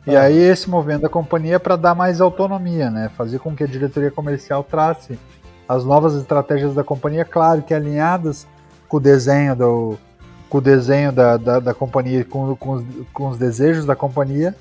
E 0.05 0.13
ah. 0.13 0.23
aí 0.23 0.37
esse 0.37 0.69
movimento 0.69 1.03
da 1.03 1.09
companhia 1.09 1.55
é 1.55 1.59
para 1.59 1.77
dar 1.77 1.95
mais 1.95 2.19
autonomia, 2.19 2.89
né? 2.89 3.09
Fazer 3.15 3.39
com 3.39 3.55
que 3.55 3.63
a 3.63 3.67
diretoria 3.67 4.11
comercial 4.11 4.61
trace 4.61 5.17
as 5.69 5.85
novas 5.85 6.15
estratégias 6.15 6.73
da 6.73 6.83
companhia, 6.83 7.23
claro 7.23 7.61
que 7.61 7.75
alinhadas 7.75 8.47
com 8.89 8.97
o 8.97 8.99
desenho 8.99 9.55
do 9.55 9.97
com 10.49 10.57
o 10.57 10.61
desenho 10.61 11.11
da, 11.11 11.37
da, 11.37 11.59
da 11.59 11.73
companhia, 11.75 12.25
com, 12.25 12.55
com 12.55 12.71
os, 12.71 12.83
com, 13.13 13.27
os, 13.27 13.37
desejos 13.37 13.85
da 13.85 13.95
companhia, 13.95 14.55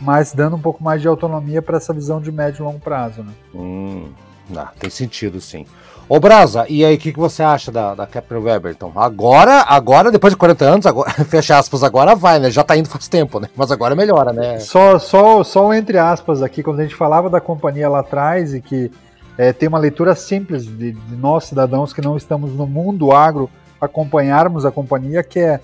mas 0.00 0.32
dando 0.32 0.56
um 0.56 0.60
pouco 0.60 0.82
mais 0.82 1.02
de 1.02 1.06
autonomia 1.06 1.60
para 1.60 1.76
essa 1.76 1.92
visão 1.92 2.18
de 2.18 2.32
médio 2.32 2.62
e 2.62 2.64
longo 2.64 2.80
prazo. 2.80 3.22
Né? 3.22 3.32
Hum, 3.54 4.08
não, 4.48 4.66
tem 4.80 4.88
sentido, 4.88 5.42
sim. 5.42 5.66
Ô 6.08 6.18
Brasa, 6.18 6.66
e 6.68 6.84
aí, 6.84 6.96
o 6.96 6.98
que, 6.98 7.12
que 7.12 7.18
você 7.18 7.42
acha 7.42 7.72
da, 7.72 7.94
da 7.94 8.06
Kepler 8.06 8.42
Weber? 8.42 8.72
Então, 8.72 8.92
agora, 8.94 9.64
agora, 9.68 10.10
depois 10.10 10.32
de 10.32 10.36
40 10.38 10.64
anos, 10.64 10.86
agora, 10.86 11.10
fecha 11.24 11.58
aspas, 11.58 11.82
agora 11.82 12.14
vai, 12.14 12.38
né? 12.38 12.50
Já 12.50 12.62
tá 12.62 12.76
indo 12.76 12.88
faz 12.88 13.08
tempo, 13.08 13.40
né? 13.40 13.48
Mas 13.56 13.70
agora 13.70 13.94
melhora, 13.94 14.32
né? 14.32 14.58
Só, 14.60 14.98
só, 14.98 15.42
só 15.42 15.72
entre 15.72 15.98
aspas 15.98 16.42
aqui, 16.42 16.62
quando 16.62 16.80
a 16.80 16.82
gente 16.82 16.94
falava 16.94 17.30
da 17.30 17.40
companhia 17.40 17.88
lá 17.88 18.00
atrás 18.00 18.54
e 18.54 18.60
que 18.60 18.90
é, 19.38 19.52
tem 19.52 19.68
uma 19.68 19.78
leitura 19.78 20.14
simples 20.14 20.66
de, 20.66 20.92
de 20.92 21.16
nós, 21.16 21.44
cidadãos 21.44 21.92
que 21.92 22.02
não 22.02 22.16
estamos 22.16 22.52
no 22.52 22.66
mundo 22.66 23.10
agro, 23.10 23.48
acompanharmos 23.84 24.64
a 24.64 24.70
companhia, 24.70 25.22
que 25.22 25.40
é. 25.40 25.60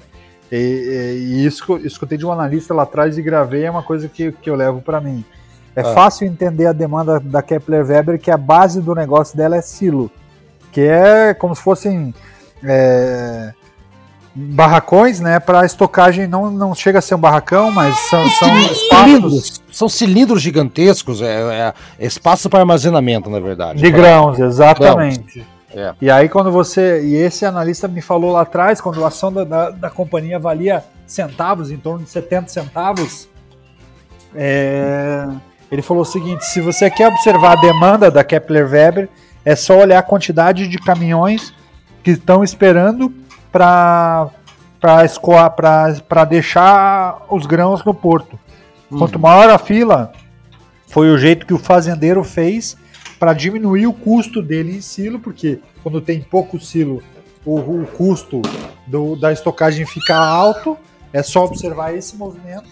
E, 0.53 0.57
e, 0.57 1.47
isso 1.47 1.77
escutei 1.85 2.19
de 2.19 2.27
um 2.27 2.33
analista 2.33 2.75
lá 2.75 2.83
atrás 2.83 3.17
e 3.17 3.23
gravei, 3.23 3.65
é 3.65 3.71
uma 3.71 3.85
coisa 3.85 4.09
que, 4.09 4.33
que 4.33 4.51
eu 4.51 4.57
levo 4.57 4.81
para 4.81 5.01
mim. 5.01 5.25
É 5.77 5.83
ah. 5.83 5.95
fácil 5.95 6.27
entender 6.27 6.67
a 6.67 6.73
demanda 6.73 7.21
da 7.21 7.41
Kepler 7.41 7.87
Weber, 7.87 8.19
que 8.19 8.31
a 8.31 8.37
base 8.37 8.81
do 8.81 8.95
negócio 8.95 9.37
dela 9.37 9.57
é 9.57 9.63
silo, 9.63 10.11
que 10.73 10.81
é 10.81 11.35
como 11.35 11.55
se 11.55 11.63
fossem 11.63 12.13
é, 12.65 13.53
barracões, 14.35 15.21
né? 15.21 15.39
Para 15.39 15.65
estocagem 15.65 16.27
não, 16.27 16.51
não 16.51 16.75
chega 16.75 16.99
a 16.99 17.03
ser 17.03 17.15
um 17.15 17.19
barracão, 17.19 17.71
mas 17.71 17.97
são, 17.99 18.29
são 18.31 18.49
cilindros, 18.75 19.63
são 19.71 19.89
cilindros 19.89 20.43
gigantescos, 20.43 21.21
é, 21.23 21.75
é, 21.99 22.07
espaço 22.07 22.49
para 22.49 22.61
armazenamento, 22.61 23.31
na 23.31 23.41
verdade. 23.41 23.81
De 23.81 23.91
grãos, 23.91 24.39
exatamente. 24.39 25.35
Grãos. 25.35 25.60
É. 25.75 25.95
E 26.01 26.11
aí 26.11 26.29
quando 26.29 26.51
você. 26.51 27.03
E 27.05 27.15
esse 27.15 27.45
analista 27.45 27.87
me 27.87 28.01
falou 28.01 28.33
lá 28.33 28.43
atrás, 28.43 28.81
quando 28.81 29.05
a 29.05 29.09
ação 29.09 29.33
da, 29.33 29.45
da, 29.45 29.71
da 29.71 29.91
companhia 29.91 30.39
valia 30.39 30.85
centavos, 31.07 31.71
em 31.71 31.77
torno 31.77 32.05
de 32.05 32.11
70 32.11 32.49
centavos, 32.49 33.29
é, 34.35 35.29
ele 35.71 35.83
falou 35.83 36.03
o 36.03 36.07
seguinte: 36.07 36.45
se 36.45 36.61
você 36.61 36.91
quer 36.91 37.09
observar 37.09 37.53
a 37.53 37.61
demanda 37.61 38.11
da 38.11 38.25
Kepler 38.25 38.69
Weber, 38.69 39.09
é 39.45 39.55
só 39.55 39.79
olhar 39.79 39.99
a 39.99 40.03
quantidade 40.03 40.67
de 40.67 40.79
caminhões 40.79 41.55
que 42.03 42.11
estão 42.11 42.43
esperando 42.43 43.13
para 43.53 44.29
para 44.81 46.25
deixar 46.25 47.27
os 47.29 47.45
grãos 47.45 47.85
no 47.85 47.93
porto. 47.93 48.39
Quanto 48.89 49.17
uhum. 49.17 49.21
maior 49.21 49.51
a 49.51 49.59
fila, 49.59 50.11
foi 50.89 51.11
o 51.11 51.19
jeito 51.19 51.45
que 51.45 51.53
o 51.53 51.59
fazendeiro 51.59 52.25
fez 52.25 52.79
para 53.21 53.35
diminuir 53.35 53.87
o 53.87 53.93
custo 53.93 54.41
dele 54.41 54.79
em 54.79 54.81
silo, 54.81 55.21
porque 55.21 55.61
quando 55.83 56.01
tem 56.01 56.23
pouco 56.23 56.59
silo, 56.59 57.03
o, 57.45 57.57
o 57.57 57.87
custo 57.87 58.41
do, 58.87 59.15
da 59.15 59.31
estocagem 59.31 59.85
fica 59.85 60.17
alto. 60.17 60.77
É 61.13 61.23
só 61.23 61.45
observar 61.45 61.95
esse 61.95 62.17
movimento 62.17 62.69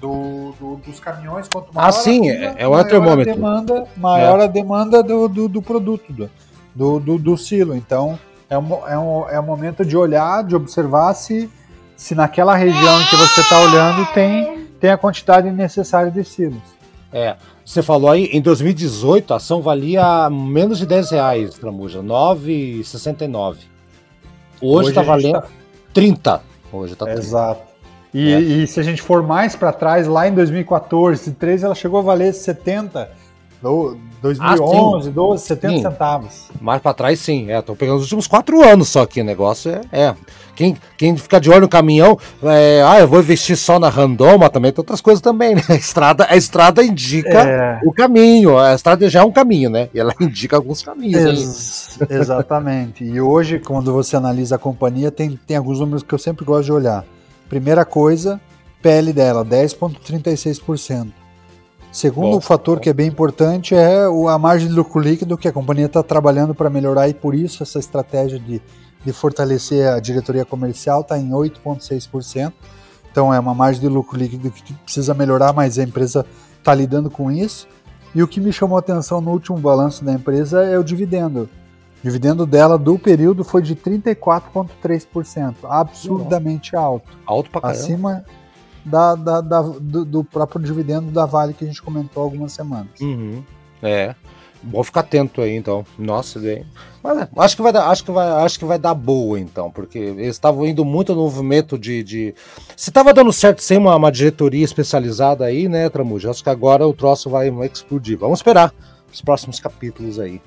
do, 0.00 0.52
do, 0.58 0.76
dos 0.76 0.98
caminhões. 0.98 1.46
Quanto 1.46 1.74
maior 1.74 1.88
ah, 1.88 1.92
sim, 1.92 2.22
fila, 2.22 2.54
é, 2.56 2.62
é 2.62 2.66
o 2.66 2.84
termômetro. 2.84 3.34
Demanda, 3.34 3.86
maior 3.98 4.40
é. 4.40 4.44
a 4.44 4.46
demanda 4.46 5.02
do, 5.02 5.28
do, 5.28 5.48
do 5.48 5.60
produto, 5.60 6.30
do, 6.74 6.98
do, 6.98 7.18
do, 7.18 7.36
silo. 7.36 7.74
Então, 7.74 8.18
é 8.48 8.56
um, 8.56 8.88
é, 8.88 8.98
um, 8.98 9.28
é 9.28 9.40
um 9.40 9.44
momento 9.44 9.84
de 9.84 9.96
olhar, 9.96 10.42
de 10.42 10.56
observar 10.56 11.12
se, 11.12 11.50
se 11.96 12.14
naquela 12.14 12.54
região 12.54 13.02
em 13.02 13.04
que 13.06 13.16
você 13.16 13.40
está 13.42 13.58
olhando 13.60 14.06
tem, 14.14 14.68
tem 14.80 14.90
a 14.90 14.96
quantidade 14.96 15.50
necessária 15.50 16.10
de 16.10 16.24
silos. 16.24 16.81
É, 17.12 17.36
você 17.64 17.82
falou 17.82 18.10
aí, 18.10 18.24
em 18.32 18.40
2018 18.40 19.34
a 19.34 19.36
ação 19.36 19.60
valia 19.60 20.30
menos 20.30 20.78
de 20.78 20.86
10 20.86 21.10
reais, 21.10 21.54
Tramuja, 21.54 22.00
9,69. 22.02 23.56
Hoje, 24.60 24.88
está 24.90 25.02
valendo 25.02 25.40
tá... 25.40 25.48
30. 25.92 26.42
Hoje 26.72 26.96
tá 26.96 27.04
30. 27.04 27.20
Exato. 27.20 27.72
E, 28.14 28.32
é. 28.32 28.40
e, 28.40 28.66
se 28.66 28.78
a 28.78 28.82
gente 28.82 29.02
for 29.02 29.22
mais 29.22 29.56
para 29.56 29.72
trás, 29.72 30.06
lá 30.06 30.28
em 30.28 30.34
2014, 30.34 31.24
2013, 31.24 31.64
ela 31.64 31.74
chegou 31.74 31.98
a 32.00 32.02
valer 32.02 32.32
70. 32.32 33.10
2011, 33.62 35.08
ah, 35.08 35.12
12, 35.12 35.44
70 35.44 35.74
sim. 35.74 35.82
centavos. 35.82 36.48
Mais 36.60 36.80
para 36.80 36.94
trás, 36.94 37.18
sim. 37.20 37.50
É, 37.50 37.62
tô 37.62 37.76
pegando 37.76 37.96
os 37.96 38.02
últimos 38.02 38.26
quatro 38.26 38.62
anos 38.62 38.88
só 38.88 39.02
aqui. 39.02 39.20
O 39.20 39.24
negócio 39.24 39.70
é. 39.70 39.80
é. 39.92 40.14
Quem, 40.54 40.76
quem 40.98 41.16
fica 41.16 41.40
de 41.40 41.48
olho 41.48 41.62
no 41.62 41.68
caminhão, 41.68 42.18
é, 42.42 42.82
ah, 42.86 43.00
eu 43.00 43.08
vou 43.08 43.20
investir 43.20 43.56
só 43.56 43.78
na 43.78 43.88
randoma 43.88 44.50
também, 44.50 44.70
tem 44.70 44.80
outras 44.82 45.00
coisas 45.00 45.20
também, 45.20 45.54
né? 45.54 45.62
A 45.68 45.74
estrada, 45.74 46.26
a 46.28 46.36
estrada 46.36 46.84
indica 46.84 47.42
é. 47.42 47.80
o 47.84 47.92
caminho, 47.92 48.58
a 48.58 48.74
estrada 48.74 49.08
já 49.08 49.20
é 49.20 49.24
um 49.24 49.32
caminho, 49.32 49.70
né? 49.70 49.88
E 49.94 49.98
ela 49.98 50.14
indica 50.20 50.56
alguns 50.56 50.82
caminhos. 50.82 51.24
Ex 51.24 51.98
exatamente. 52.10 53.02
E 53.02 53.20
hoje, 53.20 53.58
quando 53.58 53.92
você 53.92 54.16
analisa 54.16 54.56
a 54.56 54.58
companhia, 54.58 55.10
tem, 55.10 55.38
tem 55.46 55.56
alguns 55.56 55.80
números 55.80 56.02
que 56.02 56.12
eu 56.14 56.18
sempre 56.18 56.44
gosto 56.44 56.66
de 56.66 56.72
olhar. 56.72 57.04
Primeira 57.48 57.84
coisa, 57.84 58.40
PL 58.82 59.12
dela, 59.12 59.44
10,36%. 59.44 61.21
Segundo 61.92 62.36
bom, 62.36 62.40
fator 62.40 62.76
bom. 62.76 62.82
que 62.82 62.88
é 62.88 62.92
bem 62.94 63.06
importante 63.06 63.74
é 63.74 64.04
a 64.06 64.38
margem 64.38 64.66
de 64.66 64.74
lucro 64.74 64.98
líquido 64.98 65.36
que 65.36 65.46
a 65.46 65.52
companhia 65.52 65.84
está 65.84 66.02
trabalhando 66.02 66.54
para 66.54 66.70
melhorar 66.70 67.06
e 67.08 67.12
por 67.12 67.34
isso 67.34 67.62
essa 67.62 67.78
estratégia 67.78 68.38
de, 68.38 68.62
de 69.04 69.12
fortalecer 69.12 69.86
a 69.86 70.00
diretoria 70.00 70.44
comercial 70.44 71.02
está 71.02 71.18
em 71.18 71.28
8,6%. 71.28 72.50
Então 73.10 73.32
é 73.32 73.38
uma 73.38 73.54
margem 73.54 73.82
de 73.82 73.88
lucro 73.88 74.16
líquido 74.18 74.50
que 74.50 74.72
precisa 74.72 75.12
melhorar, 75.12 75.52
mas 75.52 75.78
a 75.78 75.82
empresa 75.82 76.24
está 76.58 76.74
lidando 76.74 77.10
com 77.10 77.30
isso. 77.30 77.68
E 78.14 78.22
o 78.22 78.28
que 78.28 78.40
me 78.40 78.52
chamou 78.52 78.76
a 78.76 78.80
atenção 78.80 79.20
no 79.20 79.30
último 79.30 79.58
balanço 79.58 80.02
da 80.02 80.14
empresa 80.14 80.62
é 80.62 80.78
o 80.78 80.84
dividendo. 80.84 81.42
O 81.42 82.02
dividendo 82.02 82.46
dela 82.46 82.78
do 82.78 82.98
período 82.98 83.44
foi 83.44 83.60
de 83.60 83.76
34,3%, 83.76 85.56
absurdamente 85.64 86.74
alto. 86.74 87.18
Alto 87.26 87.50
para 87.50 87.60
caramba. 87.60 87.80
Acima 87.80 88.24
da, 88.84 89.14
da, 89.14 89.40
da 89.40 89.62
do, 89.62 90.04
do, 90.04 90.24
próprio 90.24 90.62
dividendo 90.62 91.10
da 91.10 91.26
Vale 91.26 91.54
que 91.54 91.64
a 91.64 91.66
gente 91.66 91.82
comentou 91.82 92.22
algumas 92.22 92.52
semanas. 92.52 93.00
Uhum. 93.00 93.42
É. 93.82 94.14
Bom 94.62 94.82
ficar 94.84 95.00
atento 95.00 95.40
aí, 95.40 95.56
então. 95.56 95.84
Nossa, 95.98 96.38
bem. 96.38 96.64
Mas 97.02 97.18
é, 97.18 97.28
acho 97.36 97.56
que 97.56 97.62
vai 97.62 97.72
dar, 97.72 97.88
acho 97.88 98.04
que 98.04 98.12
vai, 98.12 98.28
acho 98.44 98.58
que 98.58 98.64
vai 98.64 98.78
dar 98.78 98.94
boa, 98.94 99.40
então, 99.40 99.72
porque 99.72 99.98
eles 99.98 100.28
estavam 100.28 100.64
indo 100.64 100.84
muito 100.84 101.14
no 101.14 101.22
movimento 101.22 101.76
de, 101.76 102.04
de... 102.04 102.34
se 102.76 102.90
estava 102.90 103.12
dando 103.12 103.32
certo 103.32 103.60
sem 103.60 103.76
uma, 103.76 103.96
uma, 103.96 104.12
diretoria 104.12 104.64
especializada 104.64 105.44
aí, 105.44 105.68
né, 105.68 105.88
Tramuja? 105.88 106.30
Acho 106.30 106.44
que 106.44 106.50
agora 106.50 106.86
o 106.86 106.92
troço 106.92 107.28
vai, 107.28 107.50
vai 107.50 107.66
explodir. 107.66 108.16
Vamos 108.16 108.38
esperar 108.38 108.72
os 109.12 109.20
próximos 109.20 109.58
capítulos 109.58 110.20
aí. 110.20 110.40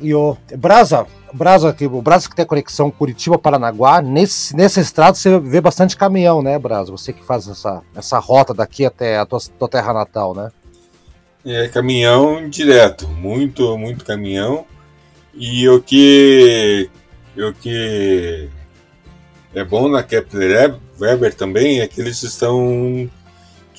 E 0.00 0.14
o 0.14 0.36
Brasa, 0.56 1.06
Brasa, 1.32 1.74
o 1.80 2.02
Brasa 2.02 2.28
que 2.28 2.36
tem 2.36 2.44
a 2.44 2.46
conexão 2.46 2.90
Curitiba-Paranaguá, 2.90 4.00
nesse, 4.00 4.56
nessa 4.56 4.80
estrada 4.80 5.16
você 5.16 5.38
vê 5.38 5.60
bastante 5.60 5.96
caminhão, 5.96 6.42
né, 6.42 6.58
Brasa? 6.58 6.92
Você 6.92 7.12
que 7.12 7.24
faz 7.24 7.48
essa, 7.48 7.82
essa 7.94 8.18
rota 8.18 8.54
daqui 8.54 8.84
até 8.86 9.18
a 9.18 9.26
tua, 9.26 9.38
tua 9.58 9.68
terra 9.68 9.92
natal, 9.92 10.34
né? 10.34 10.50
É 11.44 11.68
caminhão 11.68 12.48
direto, 12.48 13.08
muito, 13.08 13.76
muito 13.76 14.04
caminhão. 14.04 14.66
E 15.34 15.68
o 15.68 15.80
que, 15.80 16.90
o 17.36 17.52
que 17.52 18.48
é 19.54 19.64
bom 19.64 19.88
na 19.88 20.02
Kepler 20.02 20.76
Weber 21.00 21.34
também 21.34 21.80
é 21.80 21.86
que 21.86 22.00
eles 22.00 22.22
estão 22.22 23.08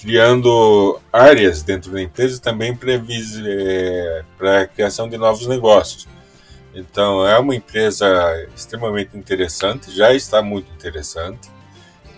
criando 0.02 1.00
áreas 1.12 1.62
dentro 1.62 1.92
da 1.92 2.02
empresa 2.02 2.40
também 2.40 2.76
para 2.76 2.94
é, 2.94 4.24
a 4.62 4.68
criação 4.68 5.10
de 5.10 5.18
novos 5.18 5.46
negócios. 5.46 6.08
Então, 6.74 7.26
é 7.28 7.38
uma 7.38 7.56
empresa 7.56 8.08
extremamente 8.56 9.18
interessante, 9.18 9.92
já 9.92 10.14
está 10.14 10.42
muito 10.42 10.72
interessante. 10.72 11.50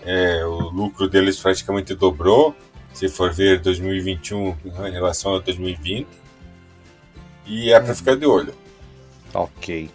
É, 0.04 0.44
o 0.44 0.68
lucro 0.70 1.08
deles 1.08 1.38
praticamente 1.38 1.94
dobrou, 1.94 2.54
se 2.92 3.08
for 3.08 3.32
ver 3.32 3.60
2021 3.60 4.56
em 4.86 4.92
relação 4.92 5.34
a 5.36 5.38
2020. 5.40 6.06
E 7.46 7.72
é 7.72 7.80
para 7.80 7.94
ficar 7.94 8.14
de 8.14 8.26
olho. 8.26 8.54
Ok. 9.34 9.90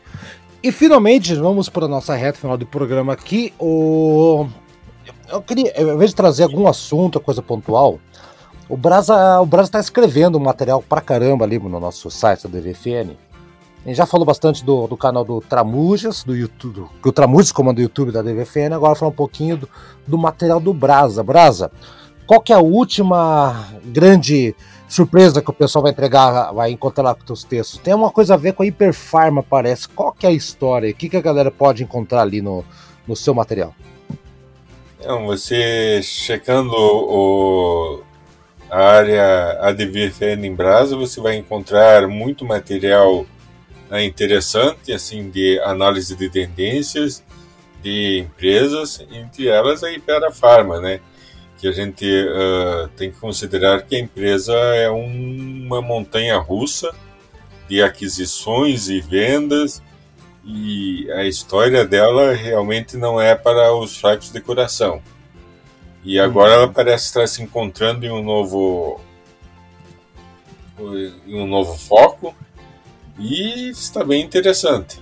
E 0.62 0.72
finalmente, 0.72 1.34
vamos 1.36 1.70
para 1.70 1.86
a 1.86 1.88
nossa 1.88 2.16
reta 2.16 2.40
final 2.40 2.58
do 2.58 2.66
programa 2.66 3.14
aqui. 3.14 3.54
O 3.58 4.48
eu 5.30 5.42
queria, 5.42 5.74
ao 5.78 5.96
invés 5.96 6.12
de 6.12 6.16
trazer 6.16 6.44
algum 6.44 6.68
assunto, 6.68 7.20
coisa 7.20 7.42
pontual, 7.42 8.00
o 8.70 8.76
Brasa 8.76 9.40
o 9.40 9.46
Brasa 9.46 9.70
está 9.70 9.80
escrevendo 9.80 10.40
material 10.40 10.82
pra 10.82 11.02
caramba 11.02 11.46
ali 11.46 11.58
no 11.58 11.80
nosso 11.80 12.10
site 12.12 12.48
da 12.48 12.60
DVFN. 12.60 13.16
A 13.86 13.88
gente 13.88 13.98
já 13.98 14.06
falou 14.06 14.26
bastante 14.26 14.66
do, 14.66 14.88
do 14.88 14.98
canal 14.98 15.24
do 15.24 15.40
Tramujas, 15.40 16.24
do 16.24 16.36
YouTube, 16.36 16.88
que 17.02 17.08
o 17.08 17.12
Tramujas 17.14 17.54
comanda 17.54 17.80
o 17.80 17.84
YouTube 17.84 18.12
da 18.12 18.22
DVFN, 18.22 18.74
agora 18.74 18.96
falar 18.96 19.12
um 19.12 19.16
pouquinho 19.16 19.56
do, 19.56 19.70
do 20.06 20.18
material 20.18 20.60
do 20.60 20.74
Brasa. 20.74 21.24
Brasa, 21.24 21.72
qual 22.26 22.42
que 22.42 22.52
é 22.52 22.56
a 22.58 22.60
última 22.60 23.70
grande 23.86 24.54
surpresa 24.90 25.42
que 25.42 25.50
o 25.50 25.54
pessoal 25.54 25.84
vai 25.84 25.94
entregar, 25.94 26.52
vai 26.52 26.72
encontrar 26.72 27.04
lá 27.04 27.16
com 27.16 27.32
os 27.32 27.46
textos? 27.46 27.80
Tem 27.80 27.94
uma 27.94 28.12
coisa 28.12 28.34
a 28.34 28.38
ver 28.38 28.54
com 28.54 28.64
a 28.64 28.66
Hiperfarma, 28.66 29.42
parece. 29.42 29.88
Qual 29.88 30.12
que 30.12 30.26
é 30.26 30.30
a 30.30 30.34
história? 30.34 30.92
O 30.92 30.94
que, 30.94 31.08
que 31.08 31.16
a 31.16 31.22
galera 31.22 31.50
pode 31.50 31.84
encontrar 31.84 32.24
ali 32.24 32.42
no, 32.42 32.66
no 33.08 33.16
seu 33.16 33.34
material? 33.34 33.74
Então, 35.08 35.26
você 35.26 36.02
checando 36.04 36.74
o, 36.76 38.04
a 38.70 38.78
área 38.78 39.58
em 40.46 40.54
Brasa, 40.54 40.98
você 40.98 41.22
vai 41.22 41.38
encontrar 41.38 42.10
muito 42.10 42.44
material 42.44 43.26
né, 43.90 44.04
interessante, 44.04 44.92
assim, 44.92 45.30
de 45.30 45.62
análise 45.62 46.14
de 46.14 46.30
tendências 46.30 47.24
de 47.82 48.20
empresas, 48.20 49.00
entre 49.10 49.48
elas 49.48 49.82
a 49.82 49.90
Ipera 49.94 50.30
Pharma, 50.30 50.82
né? 50.82 51.00
Que 51.58 51.70
a 51.70 51.72
gente 51.72 52.06
uh, 52.06 52.90
tem 52.98 53.10
que 53.10 53.18
considerar 53.18 53.84
que 53.84 53.96
a 53.96 54.00
empresa 54.00 54.52
é 54.52 54.92
um, 54.92 55.64
uma 55.68 55.82
montanha 55.82 56.38
russa 56.38 56.94
de 57.70 57.82
aquisições 57.82 58.90
e 58.90 59.00
vendas, 59.00 59.82
e 60.48 61.12
a 61.12 61.26
história 61.26 61.86
dela 61.86 62.34
realmente 62.34 62.96
não 62.96 63.20
é 63.20 63.36
para 63.36 63.76
os 63.76 63.98
fracos 63.98 64.32
de 64.32 64.40
coração. 64.40 65.02
E 66.06 66.18
agora 66.18 66.54
ela 66.54 66.70
parece 66.70 67.08
estar 67.08 67.28
se 67.28 67.44
encontrando 67.44 68.06
em 68.06 68.10
um 68.10 68.24
novo 68.24 69.02
em 70.80 71.42
um 71.42 71.48
novo 71.48 71.78
foco 71.78 72.34
e 73.20 73.70
está 73.70 74.06
bem 74.06 74.24
interessante. 74.24 75.02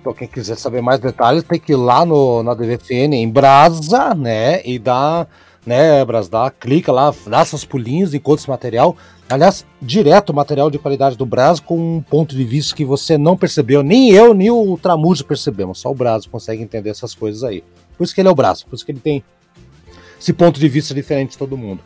Então, 0.00 0.12
quem 0.12 0.26
quiser 0.26 0.56
saber 0.56 0.80
mais 0.80 0.98
detalhes, 0.98 1.44
tem 1.44 1.60
que 1.60 1.72
ir 1.72 1.76
lá 1.76 2.04
no, 2.04 2.42
na 2.42 2.54
DVFN 2.54 3.14
em 3.14 3.30
Brasa, 3.30 4.14
né? 4.14 4.66
E 4.66 4.78
dá, 4.78 5.26
né, 5.68 6.04
dá, 6.30 6.50
clica 6.50 6.90
lá, 6.90 7.14
dá 7.26 7.44
seus 7.44 7.64
pulinhos, 7.64 8.14
encontra 8.14 8.40
esse 8.40 8.48
material. 8.48 8.96
Aliás, 9.28 9.66
direto 9.80 10.32
material 10.32 10.70
de 10.70 10.78
qualidade 10.78 11.16
do 11.16 11.26
Brasa 11.26 11.60
com 11.60 11.96
um 11.96 12.00
ponto 12.00 12.34
de 12.34 12.42
vista 12.42 12.74
que 12.74 12.84
você 12.84 13.18
não 13.18 13.36
percebeu, 13.36 13.82
nem 13.82 14.10
eu, 14.10 14.32
nem 14.32 14.50
o 14.50 14.78
Tramujo 14.78 15.24
percebemos, 15.26 15.80
só 15.80 15.90
o 15.90 15.94
Brasa 15.94 16.26
consegue 16.30 16.62
entender 16.62 16.88
essas 16.88 17.14
coisas 17.14 17.44
aí. 17.44 17.62
Por 17.96 18.04
isso 18.04 18.14
que 18.14 18.20
ele 18.22 18.28
é 18.28 18.32
o 18.32 18.34
Brasa, 18.34 18.64
por 18.64 18.74
isso 18.74 18.86
que 18.86 18.92
ele 18.92 19.00
tem 19.00 19.22
esse 20.18 20.32
ponto 20.32 20.58
de 20.58 20.68
vista 20.68 20.94
diferente 20.94 21.32
de 21.32 21.38
todo 21.38 21.56
mundo. 21.56 21.80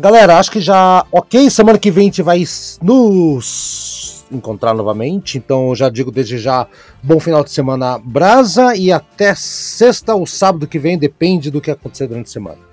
Galera, 0.00 0.38
acho 0.38 0.50
que 0.50 0.60
já 0.60 1.06
ok. 1.12 1.48
Semana 1.48 1.78
que 1.78 1.90
vem 1.90 2.02
a 2.02 2.06
gente 2.06 2.22
vai 2.22 2.42
nos 2.82 4.24
encontrar 4.32 4.74
novamente. 4.74 5.38
Então 5.38 5.74
já 5.76 5.88
digo 5.88 6.10
desde 6.10 6.38
já, 6.38 6.66
bom 7.02 7.20
final 7.20 7.44
de 7.44 7.52
semana 7.52 7.98
brasa 7.98 8.74
e 8.74 8.90
até 8.90 9.34
sexta 9.34 10.14
ou 10.14 10.26
sábado 10.26 10.66
que 10.66 10.78
vem, 10.78 10.98
depende 10.98 11.50
do 11.50 11.60
que 11.60 11.70
acontecer 11.70 12.08
durante 12.08 12.26
a 12.26 12.32
semana. 12.32 12.71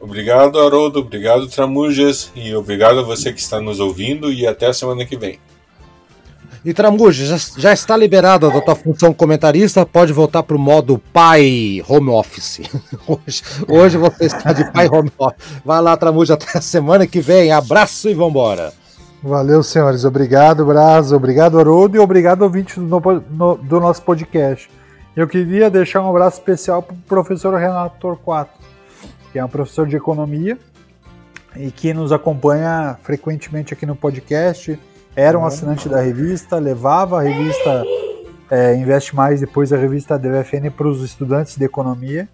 Obrigado, 0.00 0.58
Haroldo. 0.58 1.00
Obrigado, 1.00 1.46
Tramujas. 1.48 2.30
E 2.34 2.54
obrigado 2.54 3.00
a 3.00 3.02
você 3.02 3.32
que 3.32 3.40
está 3.40 3.60
nos 3.60 3.80
ouvindo. 3.80 4.32
E 4.32 4.46
até 4.46 4.66
a 4.66 4.72
semana 4.72 5.04
que 5.04 5.16
vem. 5.16 5.38
E 6.64 6.74
Tramujo, 6.74 7.24
já, 7.24 7.36
já 7.56 7.72
está 7.72 7.96
liberada 7.96 8.50
da 8.50 8.60
tua 8.60 8.74
função 8.74 9.14
comentarista, 9.14 9.86
pode 9.86 10.12
voltar 10.12 10.42
para 10.42 10.56
o 10.56 10.58
modo 10.58 11.00
pai 11.12 11.82
home 11.88 12.10
office. 12.10 12.60
Hoje, 13.06 13.42
hoje 13.68 13.96
você 13.96 14.26
está 14.26 14.52
de 14.52 14.70
pai 14.72 14.88
home 14.88 15.10
office. 15.16 15.38
Vai 15.64 15.80
lá, 15.80 15.96
Tramujo, 15.96 16.32
até 16.32 16.58
a 16.58 16.60
semana 16.60 17.06
que 17.06 17.20
vem. 17.20 17.52
Abraço 17.52 18.08
e 18.08 18.14
vambora. 18.14 18.72
Valeu, 19.22 19.62
senhores. 19.62 20.04
Obrigado, 20.04 20.64
Braz. 20.64 21.12
Obrigado, 21.12 21.58
Haroldo. 21.58 21.96
E 21.96 22.00
obrigado, 22.00 22.42
ouvinte 22.42 22.78
do, 22.78 23.00
no, 23.30 23.56
do 23.56 23.80
nosso 23.80 24.02
podcast. 24.02 24.68
Eu 25.16 25.26
queria 25.26 25.68
deixar 25.68 26.02
um 26.02 26.10
abraço 26.10 26.38
especial 26.38 26.82
para 26.82 26.94
o 26.94 26.98
professor 27.08 27.52
Renato 27.54 27.96
Torquato, 27.98 28.52
que 29.38 29.40
é 29.40 29.44
um 29.44 29.48
professor 29.48 29.86
de 29.86 29.94
economia 29.94 30.58
e 31.54 31.70
que 31.70 31.94
nos 31.94 32.10
acompanha 32.10 32.98
frequentemente 33.04 33.72
aqui 33.72 33.86
no 33.86 33.94
podcast. 33.94 34.76
Era 35.14 35.38
um 35.38 35.46
assinante 35.46 35.88
da 35.88 36.00
revista, 36.00 36.56
levava 36.58 37.20
a 37.20 37.22
revista 37.22 37.84
é, 38.50 38.74
Investe 38.74 39.14
Mais, 39.14 39.38
depois 39.38 39.72
a 39.72 39.76
revista 39.76 40.18
DVFN 40.18 40.72
para 40.76 40.88
os 40.88 41.04
estudantes 41.04 41.56
de 41.56 41.64
economia. 41.64 42.28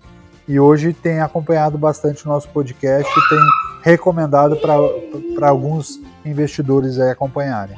E 0.49 0.59
hoje 0.59 0.95
tem 0.95 1.21
acompanhado 1.21 1.77
bastante 1.77 2.25
o 2.25 2.29
nosso 2.29 2.49
podcast 2.49 3.13
e 3.13 3.29
tem 3.29 3.39
recomendado 3.83 4.57
para 4.57 5.49
alguns 5.49 6.01
investidores 6.25 6.99
acompanharem. 6.99 7.77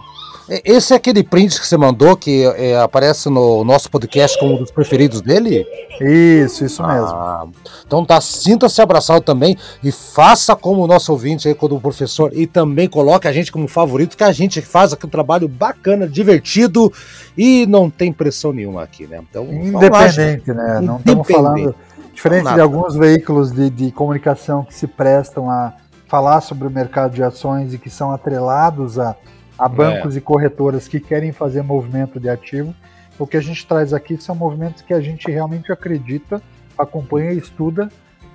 Esse 0.49 0.93
é 0.93 0.97
aquele 0.97 1.25
print 1.25 1.61
que 1.61 1.67
você 1.67 1.77
mandou 1.77 2.17
que 2.17 2.45
é, 2.57 2.79
aparece 2.79 3.29
no 3.29 3.65
nosso 3.65 3.91
podcast 3.91 4.39
como 4.39 4.55
um 4.55 4.59
dos 4.59 4.71
preferidos 4.71 5.21
dele? 5.21 5.67
Isso, 6.01 6.65
isso 6.65 6.83
ah, 6.85 7.43
mesmo. 7.45 7.53
Então 7.85 8.05
tá, 8.05 8.21
sinta-se 8.21 8.81
abraçado 8.81 9.23
também 9.23 9.57
e 9.83 9.91
faça 9.91 10.55
como 10.55 10.85
o 10.85 10.87
nosso 10.87 11.11
ouvinte 11.11 11.49
aí, 11.49 11.55
quando 11.55 11.75
o 11.75 11.81
professor, 11.81 12.31
e 12.33 12.47
também 12.47 12.89
coloque 12.89 13.27
a 13.27 13.33
gente 13.33 13.51
como 13.51 13.67
favorito, 13.67 14.17
que 14.17 14.23
a 14.23 14.31
gente 14.31 14.61
faz 14.63 14.93
aqui 14.93 15.05
um 15.05 15.11
trabalho 15.11 15.49
bacana, 15.49 16.07
divertido 16.07 16.93
e 17.37 17.67
não 17.67 17.91
tem 17.91 18.13
pressão 18.13 18.53
nenhuma 18.53 18.85
aqui, 18.85 19.07
né? 19.07 19.21
Então, 19.29 19.45
Independente, 19.53 20.53
né? 20.53 20.81
Não 20.81 20.99
estamos 20.99 21.27
falando. 21.27 21.75
Diferente 22.15 22.55
de 22.55 22.61
alguns 22.61 22.95
veículos 22.95 23.53
de, 23.53 23.69
de 23.69 23.91
comunicação 23.91 24.65
que 24.65 24.75
se 24.75 24.87
prestam 24.87 25.51
a 25.51 25.75
falar 26.07 26.41
sobre 26.41 26.67
o 26.67 26.71
mercado 26.71 27.15
de 27.15 27.23
ações 27.23 27.75
e 27.75 27.79
que 27.79 27.91
são 27.91 28.11
atrelados 28.11 28.99
a 28.99 29.15
a 29.59 29.69
bancos 29.69 30.15
é. 30.15 30.19
e 30.19 30.21
corretoras 30.21 30.89
que 30.89 31.01
querem 31.01 31.33
fazer 31.33 31.63
movimento 31.63 32.21
de 32.21 32.29
ativo. 32.29 32.75
O 33.19 33.27
que 33.27 33.37
a 33.37 33.41
gente 33.41 33.67
traz 33.67 33.95
aqui 33.95 34.17
são 34.21 34.35
movimentos 34.35 34.83
que 34.83 34.93
a 34.93 35.01
gente 35.01 35.31
realmente 35.31 35.73
acredita, 35.73 36.43
acompanha 36.77 37.33
e 37.33 37.39
estuda, 37.39 37.89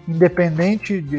independente 0.07 0.99
de. 0.99 1.17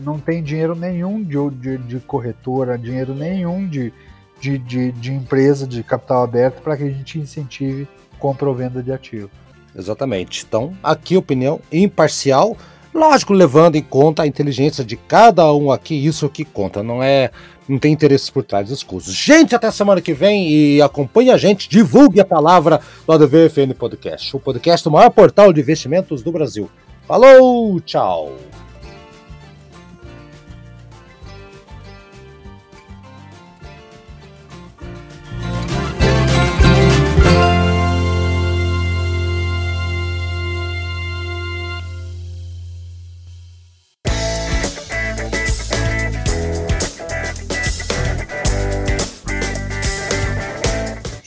não 0.00 0.18
tem 0.18 0.42
dinheiro 0.42 0.74
nenhum 0.74 1.22
de, 1.22 1.50
de, 1.50 1.78
de 1.78 2.00
corretora, 2.00 2.76
dinheiro 2.76 3.14
nenhum 3.14 3.66
de, 3.66 3.92
de, 4.40 4.58
de, 4.58 4.92
de 4.92 5.12
empresa 5.12 5.66
de 5.66 5.82
capital 5.82 6.22
aberto 6.22 6.60
para 6.60 6.76
que 6.76 6.84
a 6.84 6.90
gente 6.90 7.18
incentive 7.18 7.88
compra 8.18 8.48
ou 8.48 8.54
venda 8.54 8.82
de 8.82 8.92
ativo. 8.92 9.30
Exatamente. 9.74 10.44
Então, 10.46 10.76
aqui 10.82 11.16
opinião 11.16 11.60
imparcial, 11.72 12.56
lógico, 12.92 13.32
levando 13.32 13.76
em 13.76 13.82
conta 13.82 14.22
a 14.22 14.26
inteligência 14.26 14.84
de 14.84 14.96
cada 14.96 15.52
um 15.52 15.70
aqui, 15.70 15.94
isso 15.94 16.28
que 16.28 16.44
conta, 16.44 16.82
não 16.82 17.02
é 17.02 17.30
não 17.68 17.78
tem 17.78 17.92
interesses 17.92 18.28
por 18.28 18.42
trás 18.42 18.68
dos 18.68 18.82
cursos. 18.82 19.14
Gente, 19.14 19.54
até 19.54 19.70
semana 19.70 20.00
que 20.00 20.12
vem 20.12 20.50
e 20.50 20.82
acompanhe 20.82 21.30
a 21.30 21.36
gente, 21.36 21.68
divulgue 21.68 22.20
a 22.20 22.24
palavra 22.24 22.80
do 23.06 23.12
ADVFN 23.12 23.74
Podcast, 23.78 24.36
o 24.36 24.40
podcast 24.40 24.82
do 24.82 24.90
maior 24.90 25.10
portal 25.10 25.52
de 25.52 25.60
investimentos 25.60 26.20
do 26.20 26.32
Brasil. 26.32 26.68
Falou, 27.06 27.80
tchau! 27.80 28.59